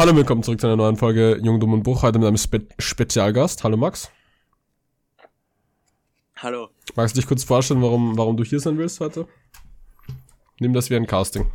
Hallo, 0.00 0.16
willkommen 0.16 0.42
zurück 0.42 0.58
zu 0.58 0.66
einer 0.66 0.76
neuen 0.76 0.96
Folge 0.96 1.38
Jung, 1.42 1.60
Dumm 1.60 1.74
und 1.74 1.82
Bruch. 1.82 2.02
Heute 2.02 2.18
mit 2.18 2.26
einem 2.26 2.38
Spe 2.38 2.66
Spezialgast. 2.78 3.64
Hallo 3.64 3.76
Max. 3.76 4.10
Hallo. 6.36 6.70
Magst 6.96 7.14
du 7.14 7.20
dich 7.20 7.28
kurz 7.28 7.44
vorstellen, 7.44 7.82
warum, 7.82 8.16
warum 8.16 8.34
du 8.34 8.42
hier 8.42 8.60
sein 8.60 8.78
willst 8.78 8.98
heute? 9.00 9.28
Nimm 10.58 10.72
das 10.72 10.88
wie 10.88 10.96
ein 10.96 11.06
Casting. 11.06 11.50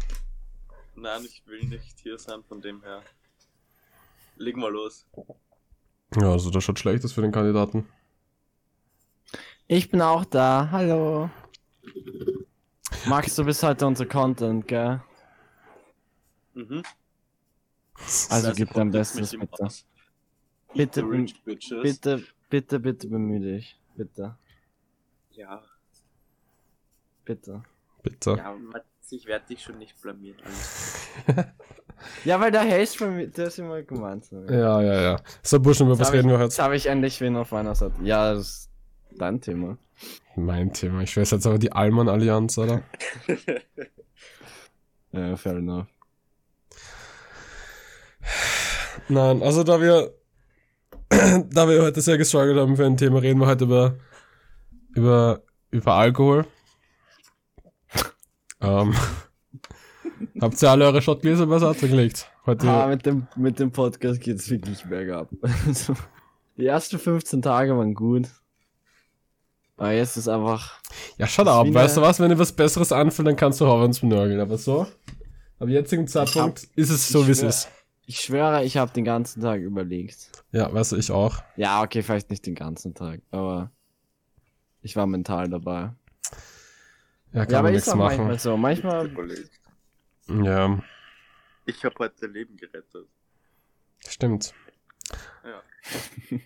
Nein, 0.93 1.23
ich 1.25 1.41
will 1.47 1.63
nicht 1.63 1.97
hier 2.03 2.19
sein, 2.19 2.43
von 2.47 2.61
dem 2.61 2.83
her. 2.83 3.01
Legen 4.35 4.61
wir 4.61 4.69
los. 4.69 5.07
Ja, 6.15 6.29
also 6.29 6.51
das 6.51 6.63
schaut 6.63 6.77
schlecht 6.77 7.03
aus 7.03 7.13
für 7.13 7.23
den 7.23 7.31
Kandidaten. 7.31 7.89
Ich 9.67 9.89
bin 9.89 10.03
auch 10.03 10.23
da. 10.23 10.69
Hallo. 10.69 11.31
Max, 13.07 13.33
du 13.37 13.43
bist 13.43 13.63
heute 13.63 13.87
unser 13.87 14.05
Content, 14.05 14.67
gell? 14.67 15.01
Mhm. 16.53 16.83
Also 18.29 18.47
Das 18.49 18.57
gib 18.57 18.73
dein 18.73 18.91
Bestes, 18.91 19.31
mit 19.33 19.41
dem 19.41 19.69
bitte. 20.73 21.03
Bitte. 21.03 21.81
Bitte, 21.81 22.23
bitte, 22.49 22.79
bitte 22.79 23.07
bemühe 23.07 23.39
dich. 23.39 23.79
Bitte, 23.95 24.37
Ja, 25.31 25.63
bitte. 27.23 27.63
Bitte. 28.03 28.35
ja, 28.37 28.53
Mats, 28.53 28.85
ich 29.11 29.25
werde 29.25 29.45
dich 29.47 29.61
schon 29.63 29.77
nicht 29.77 29.99
blamieren. 30.01 30.37
Ja, 32.25 32.39
weil 32.41 32.51
der 32.51 32.69
Haze 32.69 32.97
von 32.97 33.15
mir, 33.15 33.27
der 33.29 33.47
ist 33.47 33.57
immer 33.57 33.81
gemeint. 33.81 34.29
mir. 34.31 34.45
Ja, 34.51 34.81
ja, 34.81 35.01
ja. 35.01 35.15
So, 35.41 35.59
Burschen, 35.61 35.85
über 35.87 35.93
Jetzt 35.95 36.01
was 36.01 36.11
reden 36.13 36.27
wir 36.29 36.39
Jetzt 36.39 36.55
heute? 36.59 36.63
habe 36.63 36.75
ich 36.75 36.87
endlich 36.87 37.21
wen 37.21 37.37
auf 37.37 37.51
meiner 37.53 37.73
Seite. 37.73 37.95
Ja, 38.03 38.33
das 38.33 38.47
ist 38.47 38.69
dein 39.17 39.39
Thema. 39.39 39.77
Mein 40.35 40.73
Thema. 40.73 41.01
Ich 41.03 41.15
weiß 41.15 41.31
jetzt 41.31 41.47
aber 41.47 41.57
die 41.57 41.71
Allmann-Allianz, 41.71 42.57
oder? 42.57 42.83
Ja, 45.13 45.37
fair 45.37 45.55
enough. 45.55 45.87
Nein, 49.07 49.43
also 49.43 49.63
da 49.63 49.79
wir, 49.79 50.13
da 51.09 51.69
wir 51.69 51.83
heute 51.83 52.01
sehr 52.01 52.17
gestruggelt 52.17 52.57
haben 52.57 52.75
für 52.75 52.85
ein 52.85 52.97
Thema, 52.97 53.21
reden 53.21 53.39
wir 53.39 53.47
heute 53.47 53.65
über, 53.65 53.95
über, 54.95 55.41
über 55.69 55.93
Alkohol. 55.93 56.45
ähm, 58.61 58.95
habt 60.41 60.61
ihr 60.61 60.69
alle 60.71 60.85
eure 60.85 61.01
Shotgläser 61.01 61.45
beiseite 61.45 61.87
gelegt? 61.87 62.31
Heute, 62.45 62.67
Ah, 62.69 62.87
mit 62.87 63.05
dem, 63.05 63.27
mit 63.35 63.59
dem 63.59 63.71
Podcast 63.71 64.21
geht's 64.21 64.49
wirklich 64.49 64.83
bergab. 64.83 65.29
Die 66.57 66.65
ersten 66.65 66.97
15 66.97 67.41
Tage 67.41 67.77
waren 67.77 67.93
gut. 67.93 68.29
Aber 69.77 69.91
jetzt 69.91 70.15
ist 70.15 70.29
einfach. 70.29 70.79
ja, 71.17 71.27
shut 71.27 71.47
wie 71.47 71.73
weißt 71.73 71.97
du 71.97 72.01
was, 72.01 72.19
wenn 72.19 72.29
dir 72.29 72.39
was 72.39 72.53
Besseres 72.53 72.93
anfällt, 72.93 73.27
dann 73.27 73.35
kannst 73.35 73.59
du 73.59 73.67
hauen 73.67 73.91
zum 73.91 74.07
Nörgeln, 74.07 74.39
aber 74.39 74.57
so, 74.57 74.87
am 75.59 75.67
jetzigen 75.67 76.07
Zeitpunkt 76.07 76.69
ist 76.75 76.91
es 76.91 77.09
so, 77.09 77.27
wie 77.27 77.31
es 77.31 77.43
ist. 77.43 77.67
Ich 78.07 78.21
schwöre, 78.21 78.63
ich 78.63 78.77
habe 78.77 78.91
den 78.93 79.03
ganzen 79.03 79.41
Tag 79.41 79.61
überlegt. 79.61 80.31
Ja, 80.51 80.71
weißt 80.71 80.91
du, 80.91 80.95
ich 80.97 81.09
auch. 81.11 81.41
Ja, 81.55 81.81
okay, 81.81 82.03
vielleicht 82.03 82.29
nicht 82.29 82.45
den 82.45 82.55
ganzen 82.55 82.93
Tag, 82.93 83.21
aber 83.31 83.71
ich 84.81 84.95
war 84.95 85.07
mental 85.07 85.49
dabei. 85.49 85.91
Ja, 87.33 87.43
kann 87.45 87.51
ja, 87.51 87.59
aber 87.59 87.69
man 87.69 87.73
ist 87.73 87.87
nichts 87.87 87.89
auch 87.89 87.95
manchmal 87.95 88.27
machen. 88.27 88.39
so. 88.39 88.57
Manchmal. 88.57 89.09
Ja, 90.27 90.83
Ich 91.65 91.83
habe 91.83 91.95
heute 91.99 92.27
Leben 92.27 92.55
gerettet. 92.57 93.07
stimmt. 94.07 94.53
Ja. 95.43 95.61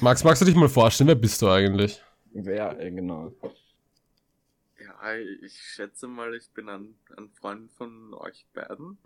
Max, 0.00 0.22
magst 0.24 0.42
du 0.42 0.46
dich 0.46 0.54
mal 0.54 0.68
vorstellen, 0.68 1.08
wer 1.08 1.14
bist 1.14 1.40
du 1.42 1.48
eigentlich? 1.48 2.02
wer, 2.32 2.78
äh, 2.80 2.90
genau. 2.90 3.32
Ja, 4.78 5.14
ich 5.16 5.58
schätze 5.60 6.06
mal, 6.06 6.34
ich 6.34 6.48
bin 6.50 6.68
ein, 6.68 6.94
ein 7.16 7.30
Freund 7.30 7.70
von 7.72 8.12
euch 8.14 8.44
beiden. 8.52 8.98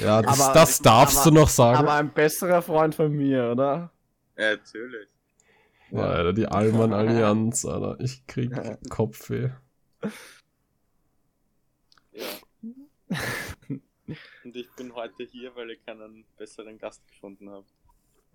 Ja, 0.00 0.22
das, 0.22 0.40
Aber- 0.40 0.54
das 0.54 0.82
darfst 0.82 1.18
aber- 1.18 1.30
du 1.30 1.36
noch 1.40 1.48
sagen. 1.48 1.78
Aber 1.78 1.94
ein 1.94 2.12
besserer 2.12 2.62
Freund 2.62 2.94
von 2.94 3.12
mir, 3.12 3.50
oder? 3.52 3.90
Ja, 4.36 4.50
natürlich. 4.56 5.08
Ja, 5.90 6.00
Alter, 6.00 6.32
die 6.32 6.46
Allmann-Allianz, 6.46 7.64
Alter. 7.64 7.96
Ich 8.00 8.26
krieg 8.26 8.50
Kopfweh. 8.90 9.50
Ja. 12.12 12.26
Und 14.44 14.54
ich 14.56 14.68
bin 14.76 14.94
heute 14.94 15.24
hier, 15.24 15.54
weil 15.56 15.70
ich 15.70 15.84
keinen 15.86 16.24
besseren 16.36 16.78
Gast 16.78 17.06
gefunden 17.08 17.48
habe. 17.48 17.64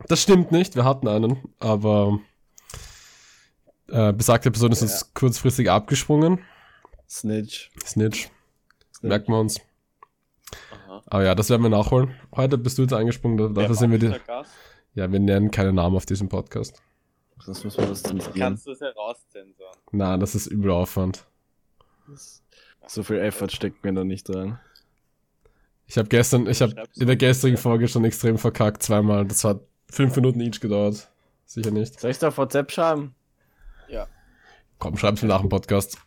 Das 0.07 0.22
stimmt 0.23 0.51
nicht, 0.51 0.75
wir 0.75 0.85
hatten 0.85 1.07
einen, 1.07 1.38
aber 1.59 2.19
äh, 3.88 4.13
besagte 4.13 4.50
Person 4.50 4.72
ist 4.72 4.81
uns 4.81 5.13
kurzfristig 5.13 5.69
abgesprungen. 5.69 6.39
Snitch. 7.09 7.69
Snitch, 7.85 8.29
Snitch. 8.95 9.01
merken 9.01 9.31
wir 9.34 9.39
uns. 9.39 9.59
Aber 11.07 11.23
ja, 11.23 11.35
das 11.35 11.49
werden 11.49 11.61
wir 11.63 11.69
nachholen. 11.69 12.13
Heute 12.35 12.57
bist 12.57 12.77
du 12.77 12.83
jetzt 12.83 12.93
eingesprungen, 12.93 13.37
da- 13.37 13.47
dafür 13.61 13.75
sind 13.75 13.91
wir 13.91 13.99
die. 13.99 14.13
Ja, 14.95 15.11
wir 15.11 15.19
nennen 15.19 15.51
keine 15.51 15.71
Namen 15.73 15.95
auf 15.95 16.05
diesem 16.05 16.29
Podcast. 16.29 16.81
Sonst 17.41 17.63
muss 17.63 17.77
man 17.77 17.89
das 17.89 18.03
zensieren. 18.03 18.33
Kannst 18.37 18.67
du 18.67 18.71
es 18.71 18.81
herauszensoren? 18.81 19.77
Na, 19.91 20.17
das 20.17 20.35
ist 20.35 20.47
übel 20.47 20.71
Aufwand. 20.71 21.25
So 22.88 23.03
viel 23.03 23.17
Effort 23.19 23.49
steckt 23.51 23.83
mir 23.83 23.93
da 23.93 24.03
nicht 24.03 24.29
rein. 24.29 24.59
Ich 25.85 25.97
habe 25.97 26.07
gestern, 26.09 26.47
ich 26.47 26.61
habe 26.61 26.73
in 26.95 27.07
der 27.07 27.15
gestrigen 27.15 27.57
Folge 27.57 27.88
schon 27.88 28.03
extrem 28.05 28.38
verkackt, 28.38 28.83
zweimal. 28.83 29.25
Das 29.25 29.43
hat 29.43 29.61
fünf 29.89 30.15
Minuten 30.15 30.39
each 30.41 30.59
gedauert. 30.59 31.09
Sicher 31.45 31.71
nicht. 31.71 31.99
Soll 31.99 32.11
ich 32.11 32.19
da 32.19 32.27
auf 32.27 32.38
WhatsApp 32.38 32.71
schreiben? 32.71 33.15
Ja. 33.88 34.07
Komm, 34.77 34.97
schreib's 34.97 35.21
mir 35.21 35.27
nach 35.29 35.41
dem 35.41 35.49
Podcast. 35.49 35.97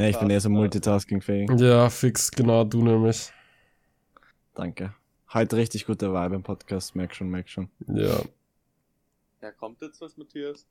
Ne, 0.00 0.08
ich 0.08 0.18
bin 0.18 0.30
eher 0.30 0.40
so 0.40 0.48
multitasking-fähig. 0.48 1.50
Ja, 1.58 1.90
fix, 1.90 2.30
genau, 2.30 2.64
du 2.64 2.82
nämlich. 2.82 3.30
Danke. 4.54 4.94
Heute 5.34 5.58
richtig 5.58 5.84
guter 5.84 6.14
Vibe 6.14 6.36
im 6.36 6.42
Podcast, 6.42 6.96
merk 6.96 7.14
schon, 7.14 7.28
merk 7.28 7.50
schon. 7.50 7.68
Ja. 7.86 8.18
Ja, 9.42 9.52
kommt 9.52 9.82
jetzt 9.82 10.00
was, 10.00 10.16
Matthias? 10.16 10.66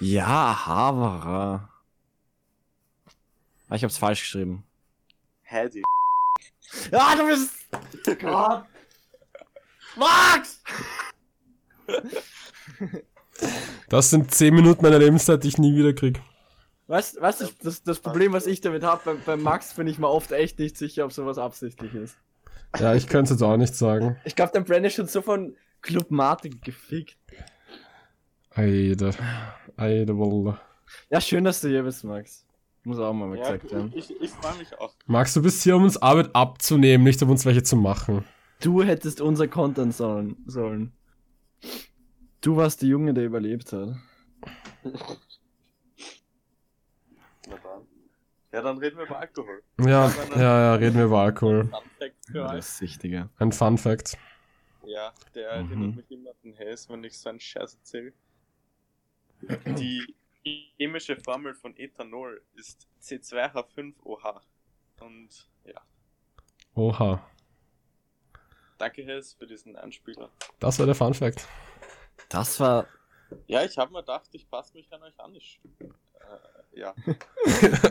Ja, 0.00 0.66
Havara. 0.66 1.70
Ah, 3.70 3.74
ich 3.74 3.84
hab's 3.84 3.96
falsch 3.96 4.20
geschrieben. 4.20 4.64
Heidi. 5.50 5.82
Ja, 6.92 7.16
du 7.16 7.26
bist. 7.26 7.70
Gott. 8.20 8.66
Max! 9.96 10.62
Das 13.88 14.10
sind 14.10 14.30
zehn 14.30 14.54
Minuten 14.54 14.82
meiner 14.82 14.98
Lebenszeit, 14.98 15.42
die 15.42 15.48
ich 15.48 15.56
nie 15.56 15.74
wieder 15.74 15.94
krieg. 15.94 16.20
Weißt 16.90 17.20
weißt 17.20 17.42
du, 17.42 17.46
das, 17.62 17.84
das 17.84 18.00
Problem, 18.00 18.32
was 18.32 18.48
ich 18.48 18.60
damit 18.60 18.82
habe, 18.82 19.00
bei, 19.04 19.14
bei 19.14 19.36
Max 19.36 19.74
bin 19.74 19.86
ich 19.86 20.00
mir 20.00 20.08
oft 20.08 20.32
echt 20.32 20.58
nicht 20.58 20.76
sicher, 20.76 21.04
ob 21.04 21.12
sowas 21.12 21.38
absichtlich 21.38 21.94
ist. 21.94 22.16
Ja, 22.80 22.96
ich 22.96 23.06
könnte 23.06 23.32
es 23.32 23.38
jetzt 23.38 23.42
auch 23.44 23.56
nicht 23.56 23.76
sagen. 23.76 24.16
Ich 24.24 24.34
glaube, 24.34 24.50
der 24.52 24.62
Brand 24.62 24.84
ist 24.84 24.94
schon 24.94 25.06
so 25.06 25.22
von 25.22 25.54
Club 25.82 26.10
Martin 26.10 26.60
gefickt. 26.60 27.16
Eide. 28.50 29.12
Eide, 29.76 30.18
Wallah. 30.18 30.60
Ja, 31.10 31.20
schön, 31.20 31.44
dass 31.44 31.60
du 31.60 31.68
hier 31.68 31.84
bist, 31.84 32.02
Max. 32.02 32.44
Muss 32.82 32.98
auch 32.98 33.12
mal 33.12 33.36
Ja, 33.36 33.52
gesagt 33.56 33.70
werden. 33.70 33.92
ich, 33.94 34.10
ich 34.20 34.30
freue 34.30 34.58
mich 34.58 34.76
auch. 34.80 34.92
Max, 35.06 35.32
du 35.34 35.42
bist 35.42 35.62
hier, 35.62 35.76
um 35.76 35.84
uns 35.84 35.96
Arbeit 35.96 36.34
abzunehmen, 36.34 37.04
nicht 37.04 37.22
um 37.22 37.30
uns 37.30 37.46
welche 37.46 37.62
zu 37.62 37.76
machen. 37.76 38.24
Du 38.60 38.82
hättest 38.82 39.20
unser 39.20 39.46
Content 39.46 39.94
sollen. 39.94 40.36
sollen. 40.46 40.92
Du 42.40 42.56
warst 42.56 42.82
der 42.82 42.88
Junge, 42.88 43.14
der 43.14 43.26
überlebt 43.26 43.72
hat. 43.72 43.94
Na 47.48 47.56
dann. 47.56 47.82
Ja, 48.52 48.62
dann 48.62 48.78
reden 48.78 48.96
wir 48.98 49.04
über 49.04 49.18
Alkohol. 49.18 49.62
Ja, 49.78 50.08
ja, 50.34 50.36
ja, 50.60 50.74
reden 50.74 50.96
wir 50.96 51.04
über 51.04 51.20
Alkohol. 51.20 51.64
Fun 51.66 51.90
Fact 51.98 52.14
für 52.26 52.42
euch. 52.44 52.50
Das 52.52 52.78
Sichtige. 52.78 53.28
Ein 53.38 53.52
Fun 53.52 53.78
Fact. 53.78 54.18
Ja, 54.84 55.12
der 55.34 55.62
Mhm. 55.62 55.70
erinnert 55.72 55.96
mich 55.96 56.10
immer 56.10 56.30
an 56.30 56.36
den 56.42 56.58
Haze, 56.58 56.88
wenn 56.92 57.04
ich 57.04 57.16
so 57.18 57.28
einen 57.28 57.38
Scheiß 57.40 57.74
erzähle. 57.74 58.12
Die 59.78 60.14
chemische 60.76 61.16
Formel 61.16 61.54
von 61.54 61.76
Ethanol 61.76 62.42
ist 62.54 62.88
C2H5OH. 63.02 64.40
Und 65.00 65.48
ja, 65.64 65.80
Oha. 66.74 67.24
danke 68.78 69.06
Haze 69.06 69.36
für 69.36 69.46
diesen 69.46 69.76
Anspieler. 69.76 70.30
Das 70.58 70.78
war 70.78 70.86
der 70.86 70.94
Fun 70.94 71.14
Fact. 71.14 71.46
Das 72.28 72.58
war. 72.60 72.86
Ja, 73.46 73.64
ich 73.64 73.78
habe 73.78 73.92
mir 73.92 74.00
gedacht, 74.00 74.28
ich 74.32 74.50
passe 74.50 74.74
mich 74.74 74.92
an 74.92 75.02
euch 75.02 75.18
an. 75.20 75.34
Ich, 75.36 75.60
ja. 76.72 76.94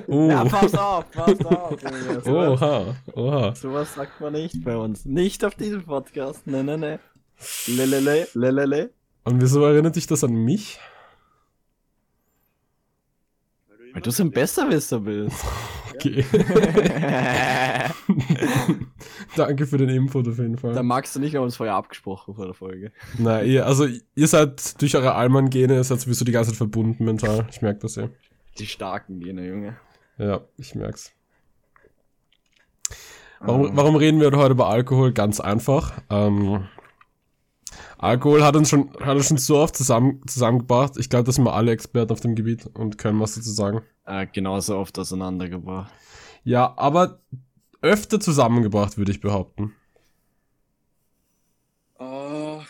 Uh. 0.08 0.30
Ja, 0.30 0.46
pass 0.46 0.74
auf, 0.76 1.12
pass 1.12 1.46
auf. 1.46 1.82
Junge. 1.84 2.22
Sowas, 2.22 2.62
Oha. 2.62 2.96
Oha. 3.14 3.56
sowas 3.56 3.94
sagt 3.94 4.20
man 4.22 4.34
nicht 4.34 4.64
bei 4.64 4.76
uns. 4.76 5.06
Nicht 5.06 5.44
auf 5.44 5.56
diesem 5.56 5.84
Podcast. 5.84 6.48
Ne, 6.48 6.64
ne, 6.64 6.78
ne. 6.78 7.00
Lelele, 7.68 8.28
lelele. 8.34 8.92
Und 9.24 9.42
wieso 9.42 9.64
erinnert 9.66 9.96
dich 9.96 10.08
das 10.08 10.24
an 10.24 10.34
mich? 10.34 10.80
Weil 13.94 14.02
du 14.02 14.12
so 14.12 14.24
ein 14.24 14.32
Besserwisser 14.32 15.00
bist. 15.00 15.46
Okay. 16.00 16.24
Danke 19.40 19.68
für 19.68 19.78
den 19.78 19.88
Input 19.88 20.28
auf 20.28 20.38
jeden 20.38 20.58
Fall. 20.58 20.74
Da 20.74 20.84
magst 20.84 21.16
du 21.16 21.20
nicht, 21.20 21.32
wir 21.32 21.40
haben 21.40 21.46
uns 21.46 21.56
vorher 21.56 21.76
abgesprochen 21.76 22.36
vor 22.36 22.46
der 22.46 22.54
Folge. 22.54 22.92
Na, 23.18 23.42
ihr, 23.42 23.66
also 23.66 23.86
ihr 23.86 24.28
seid 24.28 24.82
durch 24.82 24.96
eure 24.98 25.16
Allmann-Gene, 25.16 25.76
ihr 25.76 25.84
seid 25.84 26.02
sowieso 26.02 26.26
die 26.26 26.34
ganze 26.34 26.52
Zeit 26.52 26.58
verbunden 26.58 27.06
mental. 27.06 27.48
Ich 27.50 27.62
merke 27.62 27.80
das 27.80 27.96
ja. 27.96 28.10
Die 28.58 28.66
starken 28.66 29.22
Gene, 29.22 29.48
Junge. 29.48 29.78
Ja, 30.18 30.42
ich 30.58 30.76
merk's. 30.76 31.14
Warum, 33.40 33.78
warum 33.78 33.96
reden 33.96 34.20
wir 34.20 34.30
heute 34.32 34.52
über 34.52 34.68
Alkohol? 34.68 35.14
Ganz 35.14 35.40
einfach. 35.40 35.94
Ähm, 36.10 36.68
Alkohol 37.98 38.44
hat 38.44 38.58
uns 38.58 38.70
schon, 38.70 38.92
hat 39.00 39.16
uns 39.16 39.30
schon 39.30 39.38
so 39.38 39.58
oft 39.58 39.76
zusammen, 39.76 40.22
zusammengebracht. 40.28 40.98
Ich 40.98 41.10
glaube, 41.10 41.24
das 41.24 41.36
sind 41.36 41.46
wir 41.46 41.54
alle 41.54 41.72
Experten 41.72 42.12
auf 42.12 42.20
dem 42.20 42.36
Gebiet 42.36 42.66
und 42.74 42.98
können 42.98 43.22
was 43.22 43.36
dazu 43.36 43.52
sagen. 43.52 43.84
Äh, 44.06 44.28
genauso 44.28 44.78
oft 44.78 45.00
auseinandergebracht. 45.00 45.94
Ja, 46.44 46.74
aber 46.78 47.22
öfter 47.82 48.20
zusammengebracht, 48.20 48.98
würde 48.98 49.12
ich 49.12 49.22
behaupten. 49.22 49.76
Oh, 51.98 52.62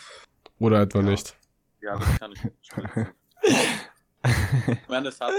Oder 0.58 0.82
etwa 0.82 1.02
nicht. 1.02 1.36
ja, 1.80 1.96
das 1.98 2.18
kann 2.18 2.32
ich. 2.32 2.40
Ich 4.22 4.88
meine, 4.88 5.08
es 5.08 5.18
hat 5.18 5.32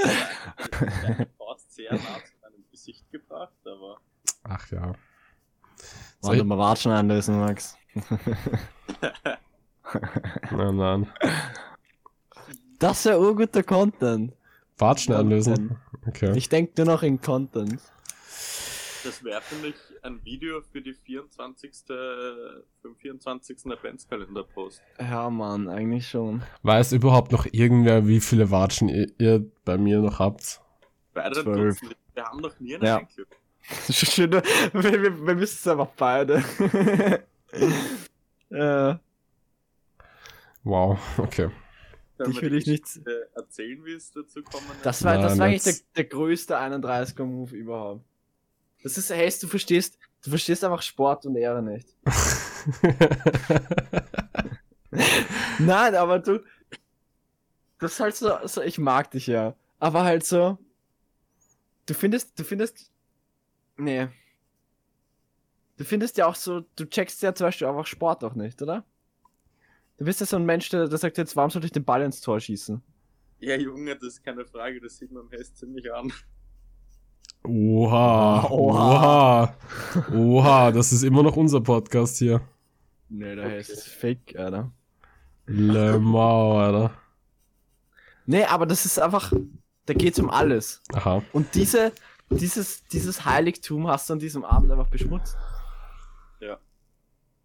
Faust 1.38 1.71
sehr 1.71 1.94
nah 1.94 2.00
zu 2.00 2.33
meinem 2.41 2.65
Gesicht 2.71 3.09
gebracht, 3.12 3.53
aber 3.63 3.97
Ach 4.44 4.71
ja. 4.71 4.94
Wann 6.21 6.38
du 6.39 6.44
mal 6.44 6.57
Watschen 6.57 6.91
einlösen, 6.91 7.39
Max. 7.39 7.77
Nein, 10.51 10.75
nein. 10.77 11.07
Das 12.79 13.00
ist 13.00 13.06
ja 13.06 13.18
urguter 13.19 13.62
Content. 13.62 14.33
Watschen 14.79 15.13
anlösen. 15.13 15.77
Okay. 16.07 16.35
Ich 16.35 16.50
denke 16.50 16.73
nur 16.83 16.95
noch 16.95 17.03
in 17.03 17.21
Content. 17.21 17.79
Das 19.03 19.24
wäre, 19.24 19.42
finde 19.42 19.69
ich, 19.69 19.75
ein 20.03 20.24
Video 20.24 20.62
für 20.62 20.81
die 20.81 20.94
24. 20.94 21.71
für 21.86 22.63
den 22.83 22.95
24. 22.95 23.65
Adventskalender-Post. 23.65 24.81
Ja, 25.00 25.30
Mann, 25.30 25.68
eigentlich 25.68 26.07
schon. 26.07 26.44
Weiß 26.63 26.92
überhaupt 26.94 27.31
noch 27.31 27.45
irgendwer, 27.51 28.07
wie 28.07 28.19
viele 28.19 28.51
Watschen 28.51 28.89
ihr, 28.89 29.07
ihr 29.18 29.45
bei 29.65 29.77
mir 29.77 30.00
noch 30.00 30.19
habt? 30.19 30.62
Beide 31.13 31.42
Zwölf. 31.44 31.80
Dutzend. 31.80 31.98
Wir 32.13 32.24
haben 32.25 32.39
noch 32.39 32.59
nie 32.59 32.75
einen 32.75 32.86
Ja. 32.86 33.01
Schön, 33.89 34.31
wir, 34.31 34.44
wir, 34.74 35.01
wir 35.27 35.36
müssen 35.36 35.57
es 35.59 35.68
einfach 35.68 35.89
beide. 35.95 36.44
äh, 38.50 38.95
Wow, 40.63 41.00
okay. 41.18 41.50
Ich 42.30 42.39
will 42.42 42.51
dich 42.51 42.68
nicht- 42.68 43.01
erzählen, 43.33 43.83
wie 43.83 43.94
es 43.94 44.12
dazu 44.12 44.44
kommen 44.44 44.65
ist? 44.75 44.86
das 44.86 45.04
war, 45.04 45.18
das 45.18 45.39
war 45.39 45.47
eigentlich 45.47 45.63
der, 45.63 45.74
der 45.95 46.04
größte 46.06 46.56
31er-Move 46.57 47.56
überhaupt. 47.56 48.06
Das 48.83 48.98
ist, 48.98 49.10
hey, 49.10 49.31
du 49.39 49.48
verstehst, 49.48 49.98
du 50.24 50.30
verstehst 50.30 50.63
einfach 50.63 50.81
Sport 50.81 51.25
und 51.25 51.36
Ehre 51.36 51.62
nicht. 51.62 51.95
Nein, 55.60 55.95
aber 55.95 56.19
du. 56.19 56.44
Das 57.80 57.94
ist 57.94 58.00
halt 58.00 58.16
so, 58.16 58.31
so, 58.45 58.62
ich 58.62 58.78
mag 58.78 59.12
dich 59.12 59.28
ja. 59.28 59.56
Aber 59.80 60.04
halt 60.04 60.25
so. 60.25 60.57
Du 61.86 61.94
findest, 61.94 62.38
du 62.39 62.44
findest. 62.44 62.92
Nee. 63.78 64.07
Du 65.78 65.83
findest 65.83 66.18
ja 66.18 66.28
auch 66.28 66.36
so, 66.36 66.62
du 66.75 66.86
checkst 66.86 67.22
ja 67.24 67.33
zum 67.33 67.48
Beispiel 67.48 67.68
einfach 67.68 67.88
Sport 67.88 68.24
auch 68.24 68.36
nicht, 68.36 68.62
oder? 68.62 68.86
Du 69.98 70.06
bist 70.06 70.19
ja 70.19 70.25
so 70.25 70.36
ein 70.36 70.45
Mensch, 70.45 70.69
der, 70.69 70.88
der 70.88 70.98
sagt 70.98 71.18
jetzt, 71.18 71.36
warum 71.36 71.50
soll 71.50 71.66
ich 71.66 71.72
den 71.72 71.83
Ball 71.83 72.04
ins 72.04 72.22
Tor 72.22 72.39
schießen? 72.39 72.81
Ja, 73.39 73.56
Junge, 73.56 73.95
das 73.95 74.13
ist 74.13 74.24
keine 74.24 74.45
Frage, 74.45 74.80
das 74.80 74.98
sieht 74.98 75.12
man 75.12 75.24
am 75.24 75.31
Hess 75.31 75.56
ziemlich 75.56 75.92
an. 75.92 76.12
Oha, 77.43 78.47
Oha. 78.49 78.51
oha, 78.51 79.55
oha, 80.13 80.71
das 80.71 80.91
ist 80.91 81.03
immer 81.03 81.23
noch 81.23 81.35
unser 81.35 81.59
Podcast 81.61 82.17
hier. 82.17 82.41
Nee, 83.09 83.35
der 83.35 83.45
Okay. 83.45 83.57
heißt 83.57 83.88
Fake, 83.89 84.35
Alter. 84.38 84.71
Le 85.47 85.99
Mans, 85.99 86.55
Alter. 86.63 86.91
Nee, 88.27 88.43
aber 88.45 88.65
das 88.67 88.85
ist 88.85 88.99
einfach, 88.99 89.33
da 89.88 89.93
geht's 89.93 90.19
um 90.19 90.29
alles. 90.29 90.81
Aha. 90.93 91.23
Und 91.33 91.53
diese, 91.55 91.91
dieses, 92.29 92.83
dieses 92.85 93.25
Heiligtum 93.25 93.87
hast 93.87 94.07
du 94.09 94.13
an 94.13 94.19
diesem 94.19 94.45
Abend 94.45 94.71
einfach 94.71 94.89
beschmutzt. 94.89 95.35
Ja. 96.39 96.57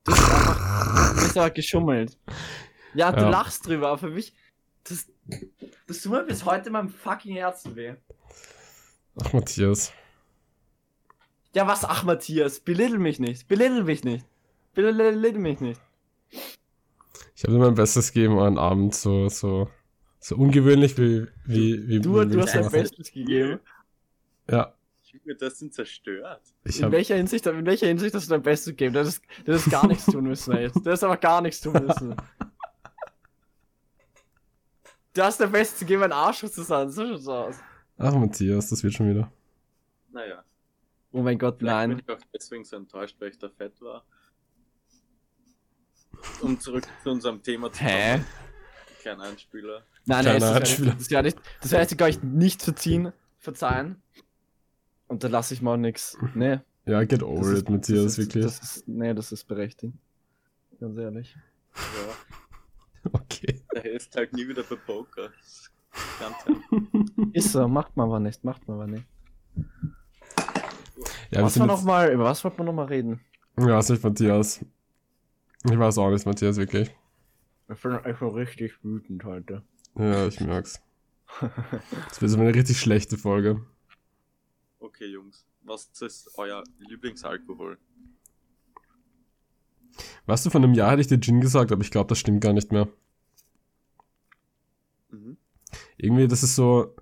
Du 0.05 0.13
hast 0.13 0.31
einfach, 0.31 1.15
du 1.15 1.21
hast 1.23 1.39
einfach 1.39 1.55
geschummelt. 1.55 2.19
Ja, 2.95 3.11
du 3.13 3.23
Ja. 3.23 3.29
lachst 3.31 3.67
drüber, 3.67 3.89
aber 3.89 3.99
für 3.99 4.11
mich, 4.11 4.35
das, 4.85 5.07
das 5.87 6.03
tut 6.03 6.13
mir 6.13 6.23
bis 6.25 6.45
heute 6.45 6.71
meinem 6.71 6.91
fucking 6.91 7.35
Herzen 7.35 7.75
weh. 7.77 7.95
Ach, 9.23 9.33
Matthias. 9.33 9.93
Ja, 11.55 11.67
was, 11.67 11.85
ach 11.85 12.05
Matthias, 12.05 12.61
belittle 12.61 12.99
mich 12.99 13.19
nicht, 13.19 13.49
belittle 13.49 13.85
mich 13.85 14.05
nicht, 14.05 14.27
belittle 14.75 15.39
mich 15.39 15.61
nicht. 15.61 15.81
Ich 17.35 17.45
habe 17.45 17.59
mein 17.59 17.75
Bestes 17.75 18.13
gegeben 18.13 18.39
an 18.39 18.59
Abend, 18.59 18.95
so, 18.95 19.29
so, 19.29 19.71
so 20.21 20.37
ungewöhnlich 20.37 20.99
wie, 20.99 21.27
wie, 21.45 21.89
wie 21.89 22.01
Du, 22.01 22.21
wie 22.21 22.27
du 22.27 22.43
hast 22.43 22.55
dein 22.55 22.65
das 22.65 22.73
Bestes 22.73 23.11
gegeben. 23.11 23.61
Ja, 24.51 24.77
Junge, 25.25 25.37
das 25.37 25.59
sind 25.59 25.75
zerstört. 25.75 26.43
ich 26.65 26.81
In 26.81 26.93
welcher 26.93 27.17
Hinsicht, 27.17 27.47
in 27.47 27.67
welcher 27.67 27.87
Hinsicht 27.87 28.15
hast 28.15 28.27
du 28.27 28.31
dein 28.31 28.43
Bestes 28.43 28.67
gegeben? 28.67 28.95
Du 28.95 29.01
hast, 29.01 29.23
du 29.45 29.53
hast 29.53 29.71
gar 29.71 29.87
nichts 29.87 30.07
tun 30.07 30.25
müssen, 30.25 30.53
ey. 30.53 30.71
Du 30.71 30.91
hast 30.91 31.03
aber 31.05 31.17
gar 31.17 31.41
nichts 31.41 31.61
tun 31.61 31.73
müssen. 31.85 32.15
Du 35.15 35.23
hast 35.23 35.41
dein 35.41 35.51
Bestes 35.51 35.81
gegeben, 35.81 36.03
ein 36.03 36.13
Arschloch 36.13 36.51
zu 36.51 36.63
sein. 36.63 36.91
So 36.91 37.07
schaut's 37.07 37.27
aus. 37.27 37.57
Ach, 37.99 38.15
Matthias, 38.15 38.69
das 38.71 38.83
wird 38.83 38.95
schon 38.95 39.11
wieder. 39.11 39.31
Naja. 40.13 40.45
Oh 41.13 41.23
mein 41.23 41.39
Gott, 41.39 41.59
Vielleicht 41.59 41.89
bin 41.89 41.97
nein. 41.97 42.03
ich 42.07 42.11
auch 42.15 42.21
deswegen 42.35 42.65
so 42.65 42.77
enttäuscht, 42.77 43.17
weil 43.19 43.31
ich 43.31 43.39
da 43.39 43.49
fett 43.49 43.81
war. 43.81 44.05
Um 46.43 46.59
zurück 46.61 46.85
zu 47.03 47.11
unserem 47.11 47.43
Thema 47.43 47.71
zu 47.73 47.81
Hä? 47.85 48.13
kommen. 48.17 48.27
Kleiner 49.01 49.23
Einspieler. 49.25 49.83
Nein, 50.05 50.25
nein, 50.25 50.41
das 50.41 50.53
Einspieler. 50.57 50.93
ich, 50.93 50.99
das 50.99 51.11
werde 51.11 51.29
ich, 51.29 51.35
das 51.61 51.71
werde 51.73 51.93
ich 51.93 51.99
gar 51.99 52.07
nicht, 52.07 52.23
nicht 52.25 52.63
verziehen, 52.63 53.13
verzeihen. 53.39 54.03
Und 55.07 55.23
da 55.25 55.29
lasse 55.29 55.55
ich 55.55 55.63
mal 55.63 55.77
nix. 55.79 56.17
Nee. 56.35 56.61
Ja, 56.87 57.01
get 57.05 57.23
das 57.23 57.29
over 57.29 57.53
ist- 57.53 57.61
it, 57.61 57.71
Matthias, 57.71 58.03
das 58.05 58.13
ist, 58.13 58.19
wirklich. 58.19 58.45
Das 58.45 58.61
ist, 58.77 58.89
nee, 58.89 59.15
das 59.15 59.33
ist 59.33 59.45
berechtigt. 59.45 59.95
Ganz 60.81 60.99
ehrlich. 60.99 61.37
Ja, 61.77 63.11
Okay. 63.13 63.63
der 63.73 63.85
ist 63.93 64.15
halt 64.17 64.33
nie 64.33 64.49
wieder 64.49 64.65
bei 64.65 64.75
Poker. 64.77 65.31
Ehrlich. 66.21 67.35
Ist 67.35 67.53
so, 67.53 67.67
macht 67.69 67.97
man 67.97 68.07
aber 68.07 68.21
nicht, 68.21 68.45
macht 68.45 68.67
man 68.69 68.77
aber 68.77 68.87
nicht. 68.87 69.07
Ja, 71.31 71.39
wir 71.39 71.45
was 71.45 71.55
sind 71.55 71.63
war 71.63 71.75
jetzt, 71.75 71.81
noch 71.81 71.85
mal, 71.85 72.13
über 72.13 72.25
was 72.25 72.45
wollten 72.45 72.59
wir 72.59 72.65
noch 72.65 72.73
mal 72.73 72.87
reden? 72.87 73.21
ja, 73.59 73.79
ist 73.79 73.91
nicht 73.91 74.03
Matthias. 74.03 74.65
Ich 75.65 75.79
weiß 75.79 75.99
auch 75.99 76.11
nicht, 76.11 76.27
Matthias, 76.27 76.57
wirklich. 76.57 76.95
Ich 77.73 77.83
bin 77.83 77.93
einfach 77.93 78.35
richtig 78.35 78.73
wütend 78.85 79.25
heute. 79.25 79.63
Ja, 79.99 80.27
ich 80.27 80.41
merk's. 80.41 80.81
Das 82.09 82.21
wird 82.21 82.31
so 82.31 82.39
eine 82.39 82.55
richtig 82.55 82.79
schlechte 82.79 83.19
Folge. 83.19 83.65
Okay, 84.79 85.07
Jungs. 85.07 85.45
Was 85.63 85.91
ist 86.01 86.31
euer 86.39 86.63
Lieblingsalkohol? 86.79 87.79
Weißt 90.27 90.47
du, 90.47 90.51
von 90.51 90.63
einem 90.63 90.75
Jahr 90.75 90.93
hätte 90.93 91.01
ich 91.01 91.07
dir 91.09 91.19
Gin 91.19 91.41
gesagt, 91.41 91.73
aber 91.73 91.83
ich 91.83 91.91
glaube, 91.91 92.09
das 92.09 92.19
stimmt 92.19 92.41
gar 92.41 92.53
nicht 92.53 92.71
mehr. 92.71 92.89
Irgendwie, 95.99 96.29
das 96.29 96.43
ist 96.43 96.57
so. 96.57 96.95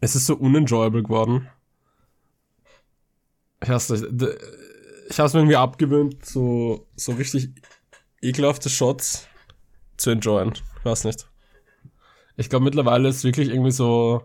Es 0.00 0.14
ist 0.14 0.26
so 0.26 0.36
unenjoyable 0.36 1.02
geworden. 1.02 1.48
Ich 3.62 3.68
d- 3.68 4.38
Ich 5.10 5.18
habe 5.18 5.26
es 5.26 5.32
mir 5.34 5.40
irgendwie 5.40 5.56
abgewöhnt, 5.56 6.24
so, 6.24 6.86
so 6.94 7.12
richtig 7.12 7.50
ekelhafte 8.22 8.68
Shots 8.68 9.26
zu 9.96 10.10
enjoyen. 10.10 10.52
Ich 10.78 10.84
weiß 10.84 11.04
nicht. 11.04 11.28
Ich 12.36 12.48
glaube, 12.50 12.64
mittlerweile 12.66 13.08
ist 13.08 13.24
wirklich 13.24 13.48
irgendwie 13.48 13.72
so 13.72 14.22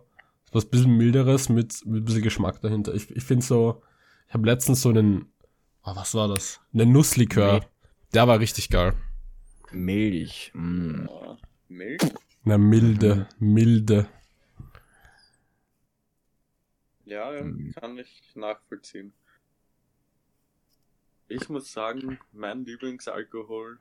was 0.51 0.65
bisschen 0.65 0.95
milderes 0.97 1.49
mit, 1.49 1.83
mit 1.85 2.03
ein 2.03 2.05
bisschen 2.05 2.21
Geschmack 2.21 2.61
dahinter. 2.61 2.93
Ich, 2.93 3.09
ich 3.09 3.23
finde 3.23 3.43
so, 3.43 3.81
ich 4.27 4.33
habe 4.35 4.45
letztens 4.45 4.81
so 4.83 4.89
einen, 4.89 5.33
oh, 5.83 5.95
was 5.95 6.13
war 6.13 6.27
das? 6.27 6.59
Einen 6.73 6.91
Nusslikör. 6.91 7.59
Nee. 7.61 7.65
Der 8.13 8.27
war 8.27 8.39
richtig 8.39 8.69
geil. 8.69 8.93
Milch. 9.71 10.51
Mm. 10.53 11.07
Ah, 11.09 11.37
Milch? 11.69 12.01
Na, 12.45 12.57
milde, 12.57 13.27
milde. 13.39 14.07
Ja, 17.05 17.31
Mhm. 17.31 17.73
kann 17.73 17.97
ich 17.97 18.35
nachvollziehen. 18.35 19.13
Ich 21.27 21.49
muss 21.49 21.71
sagen, 21.71 22.19
mein 22.31 22.65
Lieblingsalkohol 22.65 23.79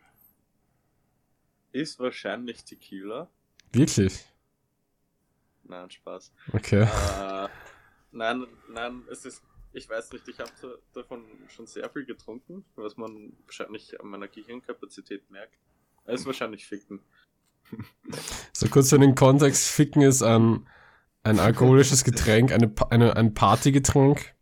ist 1.73 1.99
wahrscheinlich 1.99 2.65
Tequila. 2.65 3.29
Wirklich? 3.73 4.25
Nein, 5.65 5.91
Spaß. 5.91 6.33
Okay. 6.53 6.83
äh, 6.83 7.49
nein, 8.13 8.47
nein, 8.69 9.03
es 9.11 9.25
ist, 9.25 9.43
ich 9.73 9.89
weiß 9.89 10.13
nicht, 10.13 10.29
ich 10.29 10.39
habe 10.39 10.51
davon 10.93 11.25
schon 11.49 11.67
sehr 11.67 11.89
viel 11.91 12.05
getrunken, 12.05 12.65
was 12.77 12.97
man 12.97 13.33
wahrscheinlich 13.47 13.99
an 14.01 14.09
meiner 14.09 14.29
Gehirnkapazität 14.29 15.29
merkt. 15.31 15.57
Es 16.05 16.21
ist 16.21 16.27
wahrscheinlich 16.27 16.67
Ficken. 16.67 17.01
So 18.53 18.69
kurz 18.69 18.91
für 18.91 18.99
den 18.99 19.15
Kontext, 19.15 19.69
Ficken 19.69 20.03
ist 20.03 20.23
ein, 20.23 20.67
ein 21.23 21.39
alkoholisches 21.39 22.05
Getränk, 22.05 22.53
eine, 22.53 22.73
eine, 22.91 23.17
ein 23.17 23.35
Partygetränk 23.35 24.35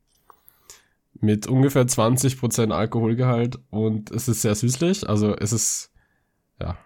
mit 1.15 1.47
ungefähr 1.47 1.85
20% 1.85 2.73
Alkoholgehalt 2.73 3.59
und 3.71 4.11
es 4.11 4.29
ist 4.29 4.43
sehr 4.43 4.55
süßlich, 4.55 5.09
also 5.09 5.37
es 5.37 5.53
ist, 5.53 5.93
ja, 6.61 6.77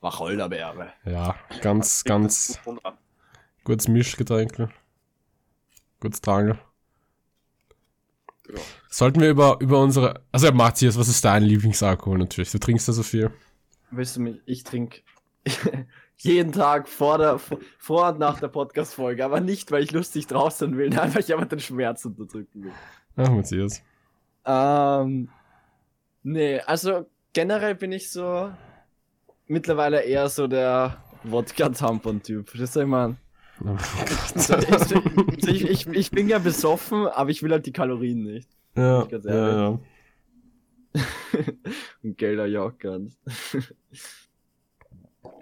Wacholderbeere. 0.00 0.92
ja, 1.04 1.34
ganz, 1.60 2.04
ganz 2.04 2.58
gutes 3.64 3.88
Mischgetränk. 3.88 4.68
Gutes 6.00 6.20
Trangel. 6.20 6.58
Ja. 8.48 8.60
Sollten 8.88 9.20
wir 9.20 9.28
über, 9.28 9.58
über 9.60 9.80
unsere. 9.80 10.22
Also 10.32 10.50
Matthias, 10.52 10.98
was 10.98 11.08
ist 11.08 11.24
dein 11.24 11.42
Lieblingsalkohol 11.42 12.18
natürlich? 12.18 12.50
Du 12.50 12.58
trinkst 12.58 12.86
ja 12.88 12.94
so 12.94 13.02
viel. 13.02 13.30
Willst 13.90 14.16
du 14.16 14.20
mich? 14.20 14.40
Ich 14.44 14.64
trinke 14.64 15.00
jeden 16.16 16.52
Tag 16.52 16.88
vor, 16.88 17.18
der, 17.18 17.40
vor 17.78 18.08
und 18.08 18.18
nach 18.18 18.40
der 18.40 18.48
Podcast-Folge, 18.48 19.24
aber 19.24 19.40
nicht, 19.40 19.70
weil 19.70 19.82
ich 19.82 19.92
lustig 19.92 20.26
drauf 20.26 20.52
sein 20.52 20.76
will, 20.76 20.90
nein, 20.90 21.14
weil 21.14 21.22
ich 21.22 21.32
einfach 21.32 21.48
den 21.48 21.60
Schmerz 21.60 22.04
unterdrücken 22.04 22.64
will. 22.64 22.72
Ach, 23.16 23.30
Matthias. 23.30 23.82
Ähm, 24.44 25.28
nee, 26.22 26.60
also 26.60 27.06
generell 27.32 27.74
bin 27.74 27.92
ich 27.92 28.10
so 28.10 28.50
mittlerweile 29.46 30.02
eher 30.02 30.28
so 30.28 30.46
der 30.46 31.02
Wodka-Tampon-Typ. 31.24 32.52
Das 32.58 32.76
ich 32.76 32.86
mal. 32.86 33.16
Oh 33.64 33.76
So, 34.36 34.54
ich, 35.48 35.68
ich, 35.68 35.86
ich, 35.88 36.10
bin 36.10 36.28
ja 36.28 36.38
besoffen, 36.38 37.06
aber 37.08 37.30
ich 37.30 37.42
will 37.42 37.50
halt 37.50 37.66
die 37.66 37.72
Kalorien 37.72 38.22
nicht. 38.22 38.48
ja, 38.76 39.04
ganz 39.04 39.24
ja, 39.24 39.78
ehrlich. 40.98 41.46
ja. 41.46 41.72
Und 42.02 42.18
Gelder 42.18 42.46
jockern. 42.46 43.12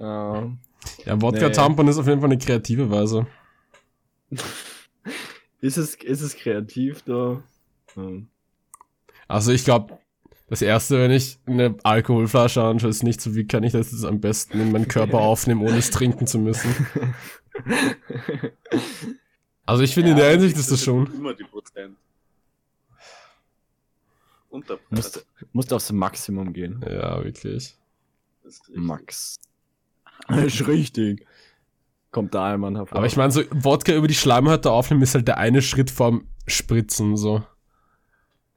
ähm, 0.00 0.58
Ja, 1.04 1.20
Wodka-Tampon 1.22 1.88
ist 1.88 1.98
auf 1.98 2.06
jeden 2.06 2.20
Fall 2.20 2.30
eine 2.30 2.38
kreative 2.38 2.90
Weise. 2.90 3.26
ist, 5.60 5.76
es, 5.76 5.94
ist 5.94 6.20
es 6.22 6.36
kreativ 6.36 7.02
da? 7.02 7.42
Hm. 7.94 8.28
Also 9.28 9.52
ich 9.52 9.64
glaube, 9.64 9.98
das 10.48 10.62
erste, 10.62 11.00
wenn 11.00 11.10
ich 11.10 11.38
eine 11.46 11.76
Alkoholflasche 11.82 12.62
anschaue, 12.62 12.90
ist 12.90 13.02
nicht 13.02 13.20
so, 13.20 13.34
wie 13.34 13.46
kann 13.46 13.64
ich 13.64 13.72
das 13.72 13.90
jetzt 13.90 14.04
am 14.04 14.20
besten 14.20 14.60
in 14.60 14.70
meinen 14.70 14.86
Körper 14.88 15.18
aufnehmen, 15.20 15.62
ohne 15.62 15.78
es 15.78 15.90
trinken 15.90 16.26
zu 16.26 16.38
müssen. 16.38 16.86
Also 19.64 19.82
ich 19.82 19.94
finde 19.94 20.10
in 20.10 20.16
der 20.16 20.30
Hinsicht 20.30 20.56
ist 20.56 20.70
das 20.70 20.84
schon. 20.84 21.12
Immer 21.12 21.34
die 21.34 21.44
Prozent. 21.44 21.96
Unter 24.56 24.78
musst, 24.90 25.26
musst 25.52 25.72
aufs 25.72 25.92
Maximum 25.92 26.52
gehen. 26.54 26.82
Ja, 26.88 27.22
wirklich. 27.22 27.76
Das 28.42 28.54
ist 28.54 28.68
richtig. 28.68 28.76
Max. 28.84 29.36
ist 30.28 30.66
richtig. 30.66 31.26
Kommt 32.10 32.34
da 32.34 32.54
einmal 32.54 32.75
hervor. 32.75 32.96
Aber 32.96 33.06
ich 33.06 33.16
meine, 33.16 33.30
so 33.32 33.42
Wodka 33.50 33.92
über 33.94 34.08
die 34.08 34.14
Schleimhäute 34.14 34.70
aufnehmen 34.70 35.02
ist 35.02 35.14
halt 35.14 35.28
der 35.28 35.36
eine 35.36 35.60
Schritt 35.60 35.90
vorm 35.90 36.26
Spritzen, 36.46 37.16
so. 37.18 37.44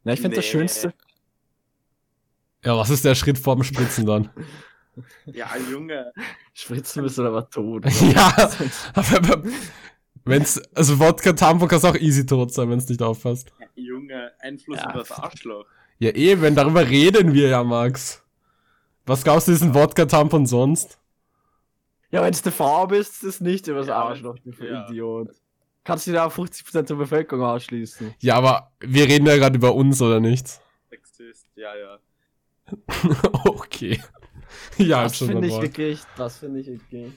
Na, 0.06 0.13
ich 0.13 0.22
finde 0.22 0.38
das 0.38 0.46
Nee. 0.46 0.51
Schönste. 0.51 0.94
Ja, 2.63 2.77
was 2.77 2.89
ist 2.89 3.03
der 3.03 3.15
Schritt 3.15 3.38
vorm 3.38 3.63
Spritzen 3.63 4.06
dann? 4.06 4.29
Ja, 5.25 5.48
Junge. 5.72 6.12
Spritzen 6.53 7.03
bist 7.03 7.18
du 7.18 7.25
aber 7.25 7.50
tot. 7.50 7.86
ja, 8.01 8.51
aber 8.94 9.44
wenn's, 10.25 10.62
also 10.75 11.00
Wodka-Tampon 11.00 11.70
kann 11.70 11.82
auch 11.86 11.96
easy 11.96 12.25
tot 12.25 12.53
sein, 12.53 12.70
wenn's 12.70 12.89
nicht 12.89 13.01
aufpasst. 13.01 13.53
Junge, 13.75 14.34
Einfluss 14.39 14.77
Ja. 14.79 14.89
über 14.89 15.00
das 15.00 15.12
Arschloch. 15.12 15.65
Ja, 16.00 16.12
eben, 16.12 16.56
darüber 16.56 16.88
reden 16.88 17.34
wir 17.34 17.50
ja, 17.50 17.63
Max. 17.63 18.24
Was 19.06 19.24
glaubst 19.24 19.50
du, 19.50 19.51
ist 19.51 19.62
ein 19.62 19.74
Wodka-Tampon 19.74 20.46
sonst? 20.46 20.98
Ja, 22.10 22.24
wenn 22.24 22.32
du 22.32 22.51
Frau 22.51 22.88
bist, 22.88 23.15
ist 23.15 23.24
das 23.24 23.41
nicht 23.41 23.68
übers 23.68 23.88
Ja, 23.88 23.98
Arschloch, 23.98 24.38
du 24.39 24.51
ja. 24.65 24.88
Idiot. 24.88 25.29
Kannst 25.84 26.08
du 26.08 26.13
da 26.13 26.27
auf 26.27 26.39
50% 26.39 26.84
der 26.84 26.96
Bevölkerung 26.96 27.44
ausschließen. 27.44 28.15
Ja, 28.20 28.36
aber 28.36 28.72
wir 28.79 29.08
reden 29.08 29.25
ja 29.27 29.36
gerade 29.36 29.58
über 29.58 29.75
uns, 29.75 30.01
oder 30.01 30.22
nicht? 30.22 30.48
Sexist, 30.89 31.48
ja, 31.56 31.75
ja. 31.75 32.00
okay. 33.46 34.00
Ja, 34.77 35.03
das 35.03 35.18
schon 35.18 35.27
finde 35.27 35.48
ich 35.50 35.62
wirklich, 35.62 36.01
das 36.15 36.38
finde 36.38 36.62
ich 36.62 36.68
wirklich. 36.68 37.12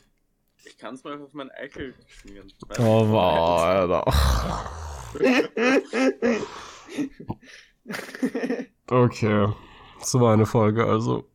Ich 0.65 0.77
kann 0.77 0.95
es 0.95 1.05
mal 1.05 1.21
auf 1.21 1.33
meinen 1.35 1.51
Eichel 1.51 1.95
schmieren. 2.09 2.53
Oh, 2.79 3.09
wow, 3.09 3.61
Alter. 3.61 4.05
Okay. 8.89 9.49
So 10.01 10.21
war 10.21 10.33
eine 10.35 10.47
Folge, 10.47 10.85
also. 10.85 11.29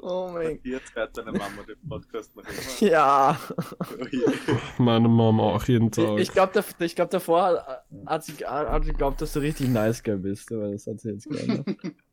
Oh 0.00 0.30
mein 0.32 0.60
Jetzt 0.64 0.94
hört 0.94 1.16
deine 1.18 1.32
Mama 1.32 1.62
den 1.66 1.76
Podcast 1.88 2.34
noch 2.36 2.44
immer. 2.44 2.52
Ja. 2.90 3.38
Oh. 3.58 4.56
Meine 4.82 5.08
Mama 5.08 5.42
auch 5.42 5.64
jeden 5.64 5.86
Ich, 5.88 5.92
Tag. 5.96 6.18
ich 6.20 6.30
glaube, 6.30 6.64
ich 6.78 6.94
glaub, 6.94 7.10
davor 7.10 7.64
hat- 8.06 8.24
sie 8.24 8.34
hat 8.46 8.84
sie 8.84 8.90
geglaubt, 8.92 9.20
dass 9.20 9.32
du 9.32 9.40
richtig 9.40 9.68
nice 9.68 10.02
guy 10.02 10.16
bist, 10.16 10.52
aber 10.52 10.70
das 10.70 10.86
hat 10.86 11.00
sie 11.00 11.10
jetzt 11.10 11.28
geändert. 11.28 11.66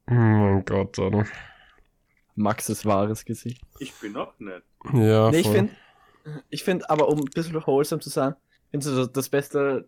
oh 0.10 0.13
mein 0.13 0.65
Gott, 0.65 0.98
Alter. 0.98 1.25
Maxes 2.36 2.86
wahres 2.86 3.24
Gesicht. 3.24 3.62
Ich 3.79 3.93
bin 4.00 4.13
noch 4.13 4.38
nicht. 4.39 4.63
Ja, 4.93 5.29
Nee, 5.29 5.38
ich 5.39 5.45
voll. 5.45 5.55
finde, 5.55 5.74
ich 6.50 6.63
finde, 6.63 6.89
aber 6.89 7.07
um 7.07 7.19
ein 7.19 7.25
bisschen 7.25 7.53
wholesome 7.65 8.01
zu 8.01 8.10
sein, 8.10 8.36
findest 8.72 8.91
du 8.91 8.95
das, 8.98 9.12
das 9.13 9.29
Beste, 9.29 9.88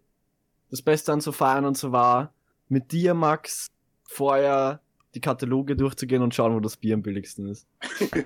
das 0.69 0.81
Beste 0.83 1.11
an 1.13 1.19
so 1.19 1.31
Feiern 1.31 1.65
und 1.65 1.77
so 1.77 1.91
war, 1.91 2.31
mit 2.69 2.91
dir, 2.91 3.13
Max, 3.15 3.67
vorher 4.07 4.81
die 5.13 5.21
Kataloge 5.21 5.75
durchzugehen 5.75 6.23
und 6.23 6.33
schauen, 6.33 6.55
wo 6.55 6.59
das 6.59 6.77
Bier 6.77 6.95
am 6.95 7.03
billigsten 7.03 7.47
ist. 7.47 7.67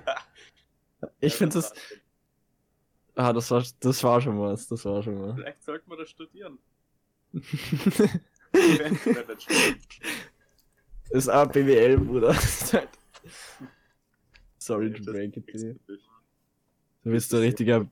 Ich 1.18 1.34
finde 1.34 1.54
das, 1.54 1.74
ah, 3.16 3.32
das 3.32 3.50
war, 3.50 3.64
das 3.80 4.04
war 4.04 4.20
schon 4.20 4.38
was, 4.38 4.68
das 4.68 4.84
war 4.84 5.02
schon 5.02 5.20
was. 5.20 5.34
Vielleicht 5.34 5.64
sollten 5.64 5.90
wir 5.90 5.96
das 5.96 6.10
studieren. 6.10 6.58
Das 11.10 11.24
ist 11.24 11.28
auch 11.28 11.46
BWL, 11.46 11.98
Bruder. 11.98 12.34
Sorry 14.58 14.92
to 14.92 15.02
break 15.10 15.36
it 15.36 15.46
to 15.48 15.58
you. 15.58 15.74
Du 17.02 17.10
bist 17.10 17.32
der 17.32 17.40
richtige. 17.40 17.88